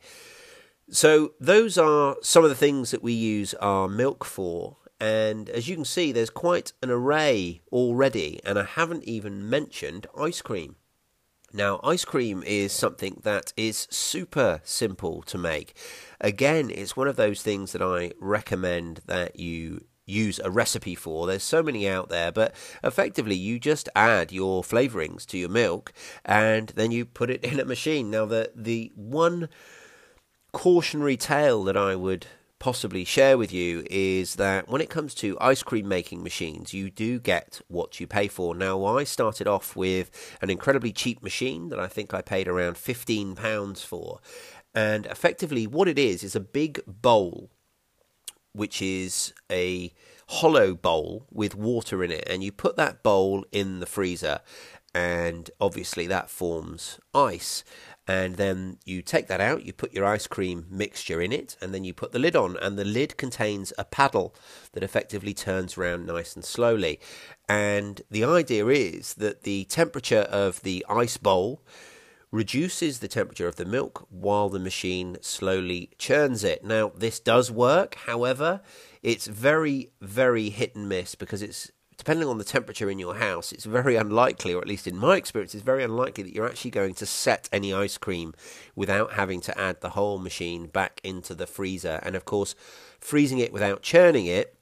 So, 0.92 1.34
those 1.40 1.78
are 1.78 2.16
some 2.24 2.44
of 2.44 2.50
the 2.50 2.56
things 2.56 2.90
that 2.92 3.04
we 3.04 3.14
use 3.14 3.54
our 3.56 3.88
milk 3.88 4.26
for. 4.26 4.78
And 5.00 5.50
as 5.50 5.68
you 5.68 5.76
can 5.76 5.86
see, 5.86 6.12
there's 6.12 6.32
quite 6.32 6.74
an 6.82 6.90
array 6.90 7.62
already, 7.72 8.42
and 8.44 8.60
I 8.60 8.64
haven't 8.64 9.04
even 9.04 9.50
mentioned 9.50 10.08
ice 10.18 10.42
cream. 10.42 10.76
Now, 11.52 11.80
ice 11.84 12.06
cream 12.06 12.44
is 12.46 12.72
something 12.72 13.22
that 13.24 13.54
is 13.58 13.88
super 13.90 14.62
simple 14.64 15.24
to 15.24 15.38
make. 15.38 15.76
Again, 16.22 16.70
it's 16.70 16.96
one 16.96 17.08
of 17.08 17.16
those 17.16 17.42
things 17.42 17.72
that 17.72 17.82
I 17.82 18.12
recommend 18.20 19.02
that 19.08 19.40
you 19.40 19.86
use 20.10 20.40
a 20.44 20.52
recipe 20.52 20.96
for. 20.96 21.28
There's 21.28 21.44
so 21.44 21.64
many 21.64 21.88
out 21.88 22.10
there, 22.10 22.32
but 22.32 22.54
effectively 22.84 23.36
you 23.36 23.60
just 23.60 23.88
add 23.96 24.32
your 24.32 24.64
flavorings 24.64 25.26
to 25.28 25.38
your 25.38 25.50
milk 25.50 25.94
and 26.26 26.70
then 26.70 26.92
you 26.92 27.06
put 27.06 27.30
it 27.30 27.44
in 27.44 27.60
a 27.60 27.66
machine. 27.66 28.10
Now 28.12 28.26
the 28.26 28.52
the 28.56 28.92
one 28.96 29.50
cautionary 30.52 31.18
tale 31.18 31.64
that 31.64 31.78
I 31.78 31.96
would 31.96 32.26
possibly 32.60 33.06
share 33.06 33.38
with 33.38 33.54
you 33.54 33.86
is 33.90 34.36
that 34.36 34.68
when 34.68 34.82
it 34.82 34.90
comes 34.90 35.16
to 35.16 35.38
ice 35.40 35.64
cream 35.64 35.88
making 35.88 36.22
machines, 36.22 36.74
you 36.74 36.92
do 36.92 37.18
get 37.20 37.62
what 37.70 38.00
you 38.00 38.06
pay 38.08 38.28
for. 38.28 38.54
Now, 38.54 38.84
I 38.84 39.06
started 39.06 39.48
off 39.48 39.76
with 39.76 40.12
an 40.42 40.50
incredibly 40.50 40.92
cheap 40.92 41.24
machine 41.24 41.70
that 41.70 41.80
I 41.80 41.88
think 41.88 42.14
I 42.14 42.22
paid 42.22 42.50
around 42.50 42.76
£15 42.76 43.84
for. 43.84 44.20
And 44.76 45.06
effectively, 45.06 45.66
what 45.66 45.88
it 45.88 45.98
is, 45.98 46.24
is 46.24 46.36
a 46.36 46.42
big 46.42 46.82
bowl 46.86 47.50
which 48.54 48.82
is 48.82 49.34
a 49.52 49.94
hollow 50.28 50.76
bowl 50.76 51.26
with 51.32 51.56
water 51.56 52.04
in 52.04 52.12
it, 52.12 52.24
and 52.28 52.44
you 52.44 52.52
put 52.52 52.76
that 52.76 53.04
bowl 53.04 53.46
in 53.52 53.80
the 53.80 53.86
freezer, 53.86 54.40
and 54.94 55.52
obviously 55.60 56.08
that 56.08 56.30
forms 56.30 57.00
ice. 57.14 57.64
And 58.08 58.38
then 58.38 58.80
you 58.86 59.04
take 59.04 59.28
that 59.28 59.40
out, 59.40 59.66
you 59.66 59.72
put 59.72 59.94
your 59.94 60.04
ice 60.04 60.26
cream 60.26 60.66
mixture 60.68 61.22
in 61.22 61.32
it, 61.32 61.56
and 61.62 61.76
then 61.76 61.84
you 61.84 61.94
put 61.94 62.12
the 62.12 62.18
lid 62.18 62.36
on. 62.36 62.58
And 62.58 62.76
the 62.76 62.84
lid 62.84 63.18
contains 63.18 63.72
a 63.78 63.86
paddle 63.86 64.34
that 64.72 64.82
effectively 64.82 65.36
turns 65.36 65.78
around 65.78 66.08
nice 66.08 66.34
and 66.34 66.44
slowly. 66.44 67.00
And 67.48 68.02
the 68.10 68.24
idea 68.24 68.66
is 68.66 69.14
that 69.16 69.44
the 69.44 69.66
temperature 69.66 70.22
of 70.22 70.64
the 70.64 70.84
ice 70.90 71.18
bowl 71.18 71.62
reduces 72.32 73.00
the 73.00 73.08
temperature 73.08 73.48
of 73.48 73.56
the 73.56 73.66
milk 73.66 74.06
while 74.10 74.50
the 74.50 74.60
machine 74.60 75.18
slowly 75.22 75.90
churns 75.98 76.44
it. 76.44 76.64
Now, 76.64 76.92
this 76.96 77.20
does 77.20 77.52
work, 77.52 77.96
however, 78.06 78.62
it's 79.02 79.28
very, 79.28 79.92
very 80.02 80.50
hit 80.50 80.76
and 80.76 80.88
miss 80.88 81.16
because 81.16 81.42
it's 81.42 81.72
depending 82.00 82.30
on 82.30 82.38
the 82.38 82.46
temperature 82.46 82.90
in 82.90 82.98
your 82.98 83.16
house, 83.16 83.52
it's 83.52 83.66
very 83.66 83.98
unlikely, 83.98 84.54
or 84.54 84.62
at 84.62 84.68
least 84.70 84.88
in 84.88 84.98
my 84.98 85.18
experience, 85.18 85.54
it's 85.54 85.66
very 85.66 85.84
unlikely 85.84 86.24
that 86.24 86.34
you're 86.34 86.48
actually 86.48 86.72
going 86.72 86.94
to 86.94 87.06
set 87.06 87.50
any 87.52 87.74
ice 87.74 87.98
cream 87.98 88.34
without 88.74 89.14
having 89.14 89.42
to 89.42 89.60
add 89.60 89.82
the 89.82 89.90
whole 89.90 90.18
machine 90.18 90.68
back 90.68 91.02
into 91.04 91.36
the 91.36 91.46
freezer. 91.46 92.00
And 92.02 92.16
of 92.16 92.24
course, 92.24 92.56
freezing 93.02 93.40
it 93.40 93.52
without 93.52 93.82
churning 93.82 94.28
it 94.28 94.56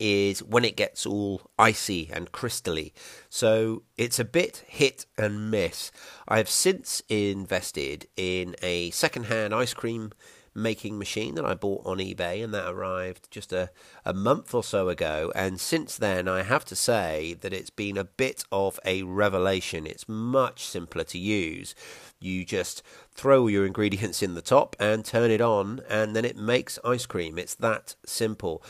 is 0.00 0.42
when 0.42 0.64
it 0.64 0.76
gets 0.76 1.06
all 1.06 1.42
icy 1.58 2.10
and 2.12 2.32
crystally. 2.32 2.92
So 3.28 3.84
it's 3.96 4.18
a 4.18 4.24
bit 4.24 4.64
hit 4.66 5.06
and 5.16 5.50
miss. 5.50 5.92
I 6.26 6.38
have 6.38 6.48
since 6.48 7.02
invested 7.08 8.08
in 8.16 8.56
a 8.62 8.90
second-hand 8.90 9.54
ice 9.54 9.74
cream 9.74 10.12
making 10.52 10.98
machine 10.98 11.36
that 11.36 11.44
I 11.44 11.54
bought 11.54 11.86
on 11.86 11.98
eBay, 11.98 12.42
and 12.42 12.52
that 12.52 12.68
arrived 12.68 13.30
just 13.30 13.52
a, 13.52 13.70
a 14.04 14.12
month 14.12 14.52
or 14.52 14.64
so 14.64 14.88
ago. 14.88 15.30
And 15.36 15.60
since 15.60 15.96
then, 15.96 16.26
I 16.26 16.42
have 16.42 16.64
to 16.66 16.76
say 16.76 17.36
that 17.40 17.52
it's 17.52 17.70
been 17.70 17.96
a 17.96 18.04
bit 18.04 18.42
of 18.50 18.80
a 18.84 19.04
revelation. 19.04 19.86
It's 19.86 20.08
much 20.08 20.64
simpler 20.64 21.04
to 21.04 21.18
use. 21.18 21.76
You 22.18 22.44
just 22.44 22.82
throw 23.14 23.46
your 23.46 23.64
ingredients 23.64 24.24
in 24.24 24.34
the 24.34 24.42
top 24.42 24.74
and 24.80 25.04
turn 25.04 25.30
it 25.30 25.40
on, 25.40 25.82
and 25.88 26.16
then 26.16 26.24
it 26.24 26.36
makes 26.36 26.80
ice 26.84 27.06
cream. 27.06 27.38
It's 27.38 27.54
that 27.54 27.94
simple. 28.04 28.60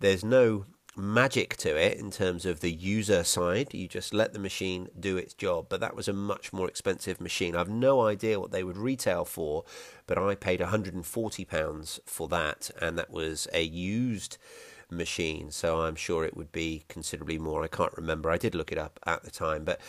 There's 0.00 0.24
no 0.24 0.64
magic 0.98 1.56
to 1.56 1.76
it 1.76 1.98
in 1.98 2.10
terms 2.10 2.44
of 2.44 2.60
the 2.60 2.72
user 2.72 3.24
side. 3.24 3.72
You 3.72 3.88
just 3.88 4.12
let 4.12 4.32
the 4.32 4.38
machine 4.38 4.88
do 4.98 5.16
its 5.16 5.32
job. 5.32 5.66
But 5.68 5.80
that 5.80 5.96
was 5.96 6.08
a 6.08 6.12
much 6.12 6.52
more 6.52 6.68
expensive 6.68 7.20
machine. 7.20 7.54
I've 7.54 7.70
no 7.70 8.06
idea 8.06 8.40
what 8.40 8.50
they 8.50 8.64
would 8.64 8.76
retail 8.76 9.24
for, 9.24 9.64
but 10.06 10.18
I 10.18 10.34
paid 10.34 10.60
£140 10.60 12.00
for 12.04 12.28
that, 12.28 12.70
and 12.80 12.98
that 12.98 13.10
was 13.10 13.46
a 13.52 13.62
used 13.62 14.36
machine. 14.90 15.50
So 15.50 15.82
I'm 15.82 15.96
sure 15.96 16.24
it 16.24 16.36
would 16.36 16.52
be 16.52 16.84
considerably 16.88 17.38
more. 17.38 17.62
I 17.62 17.68
can't 17.68 17.96
remember. 17.96 18.30
I 18.30 18.38
did 18.38 18.54
look 18.54 18.72
it 18.72 18.78
up 18.78 18.98
at 19.06 19.22
the 19.22 19.30
time, 19.30 19.64
but 19.64 19.80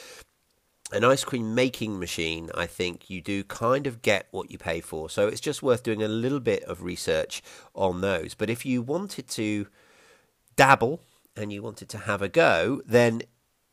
an 0.91 1.03
ice 1.03 1.23
cream 1.23 1.53
making 1.53 1.99
machine, 1.99 2.49
I 2.55 2.65
think 2.65 3.09
you 3.09 3.21
do 3.21 3.43
kind 3.43 3.85
of 3.85 4.01
get 4.01 4.27
what 4.31 4.49
you 4.49 4.57
pay 4.57 4.81
for. 4.81 5.09
So 5.09 5.27
it's 5.27 5.41
just 5.41 5.61
worth 5.61 5.83
doing 5.83 6.01
a 6.01 6.07
little 6.07 6.39
bit 6.39 6.63
of 6.63 6.81
research 6.81 7.43
on 7.75 8.01
those. 8.01 8.33
But 8.33 8.49
if 8.49 8.65
you 8.65 8.81
wanted 8.81 9.27
to 9.29 9.67
dabble 10.59 10.99
and 11.37 11.53
you 11.53 11.63
wanted 11.63 11.87
to 11.87 11.97
have 11.99 12.21
a 12.21 12.27
go, 12.27 12.81
then 12.85 13.21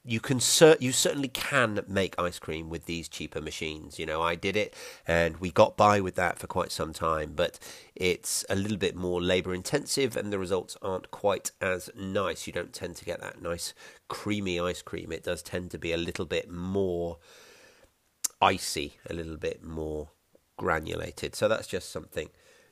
you 0.05 0.21
can 0.21 0.39
cer- 0.39 0.77
you 0.79 0.93
certainly 0.93 1.27
can 1.27 1.85
make 1.89 2.15
ice 2.17 2.39
cream 2.39 2.71
with 2.71 2.87
these 2.87 3.09
cheaper 3.09 3.41
machines. 3.41 3.99
You 3.99 4.07
know, 4.07 4.23
I 4.23 4.37
did 4.37 4.57
it 4.57 4.73
and 5.05 5.39
we 5.39 5.51
got 5.51 5.77
by 5.77 6.01
with 6.01 6.15
that 6.15 6.39
for 6.39 6.47
quite 6.47 6.71
some 6.71 6.93
time, 6.93 7.33
but 7.35 7.59
it's 7.97 8.45
a 8.49 8.55
little 8.55 8.77
bit 8.77 8.95
more 8.95 9.21
labor 9.21 9.53
intensive 9.53 10.17
and 10.17 10.33
the 10.33 10.39
results 10.39 10.77
aren't 10.81 11.11
quite 11.11 11.51
as 11.61 11.91
nice. 11.97 12.47
You 12.47 12.53
don't 12.53 12.73
tend 12.73 12.95
to 12.99 13.05
get 13.05 13.21
that 13.21 13.43
nice 13.43 13.75
creamy 14.07 14.61
ice 14.61 14.81
cream. 14.81 15.11
It 15.11 15.25
does 15.25 15.43
tend 15.43 15.73
to 15.73 15.79
be 15.79 15.91
a 15.91 15.97
little 15.97 16.25
bit 16.25 16.49
more 16.49 17.19
icy, 18.41 18.99
a 19.11 19.13
little 19.13 19.39
bit 19.39 19.65
more 19.65 20.11
granulated. 20.57 21.35
So 21.35 21.49
that's 21.49 21.67
just 21.67 21.91
something 21.91 22.29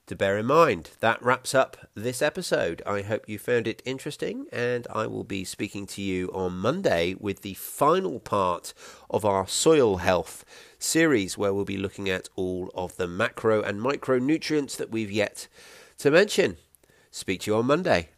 to 0.07 0.17
bear 0.17 0.37
in 0.37 0.47
mind. 0.47 0.91
That 1.01 1.23
wraps 1.23 1.55
up 1.55 1.77
this 1.95 2.21
episode. 2.21 2.83
I 2.87 3.03
hope 3.03 3.29
you 3.29 3.39
found 3.39 3.67
it 3.67 3.83
interesting, 3.85 4.47
and 4.53 4.87
I 4.93 5.07
will 5.07 5.25
be 5.25 5.45
speaking 5.45 5.87
to 5.89 6.03
you 6.03 6.29
on 6.29 6.59
Monday 6.59 7.15
with 7.19 7.43
the 7.43 7.55
final 7.55 8.21
part 8.21 8.75
of 9.09 9.25
our 9.25 9.47
soil 9.47 9.97
health 9.99 10.45
series, 10.79 11.39
where 11.39 11.55
we'll 11.55 11.65
be 11.65 11.79
looking 11.79 12.09
at 12.09 12.29
all 12.37 12.71
of 12.75 12.97
the 12.97 13.09
macro 13.09 13.63
and 13.63 13.81
micronutrients 13.81 14.77
that 14.77 14.91
we've 14.91 15.11
yet 15.11 15.49
to 15.99 16.11
mention. 16.11 16.59
Speak 17.11 17.43
to 17.43 17.53
you 17.53 17.57
on 17.57 17.67
Monday. 17.67 18.11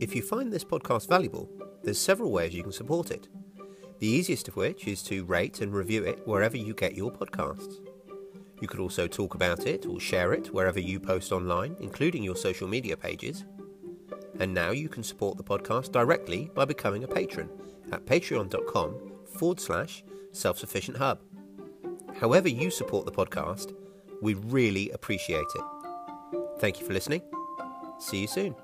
If 0.00 0.16
you 0.16 0.22
find 0.22 0.52
this 0.52 0.64
podcast 0.64 1.08
valuable, 1.08 1.48
there's 1.84 1.98
several 1.98 2.32
ways 2.32 2.54
you 2.54 2.64
can 2.64 2.72
support 2.72 3.10
it 3.12 3.28
the 4.02 4.08
easiest 4.08 4.48
of 4.48 4.56
which 4.56 4.88
is 4.88 5.00
to 5.00 5.24
rate 5.26 5.60
and 5.60 5.72
review 5.72 6.02
it 6.02 6.26
wherever 6.26 6.56
you 6.56 6.74
get 6.74 6.96
your 6.96 7.12
podcasts. 7.12 7.76
You 8.60 8.66
could 8.66 8.80
also 8.80 9.06
talk 9.06 9.36
about 9.36 9.64
it 9.64 9.86
or 9.86 10.00
share 10.00 10.32
it 10.32 10.52
wherever 10.52 10.80
you 10.80 10.98
post 10.98 11.30
online, 11.30 11.76
including 11.78 12.24
your 12.24 12.34
social 12.34 12.66
media 12.66 12.96
pages. 12.96 13.44
And 14.40 14.52
now 14.52 14.72
you 14.72 14.88
can 14.88 15.04
support 15.04 15.36
the 15.36 15.44
podcast 15.44 15.92
directly 15.92 16.50
by 16.52 16.64
becoming 16.64 17.04
a 17.04 17.06
patron 17.06 17.48
at 17.92 18.04
patreon.com 18.04 19.12
forward 19.38 19.60
slash 19.60 20.02
self 20.32 20.58
sufficient 20.58 20.96
hub. 20.96 21.20
However, 22.20 22.48
you 22.48 22.72
support 22.72 23.06
the 23.06 23.12
podcast, 23.12 23.72
we 24.20 24.34
really 24.34 24.90
appreciate 24.90 25.46
it. 25.54 25.64
Thank 26.58 26.80
you 26.80 26.86
for 26.86 26.92
listening. 26.92 27.22
See 28.00 28.22
you 28.22 28.26
soon. 28.26 28.56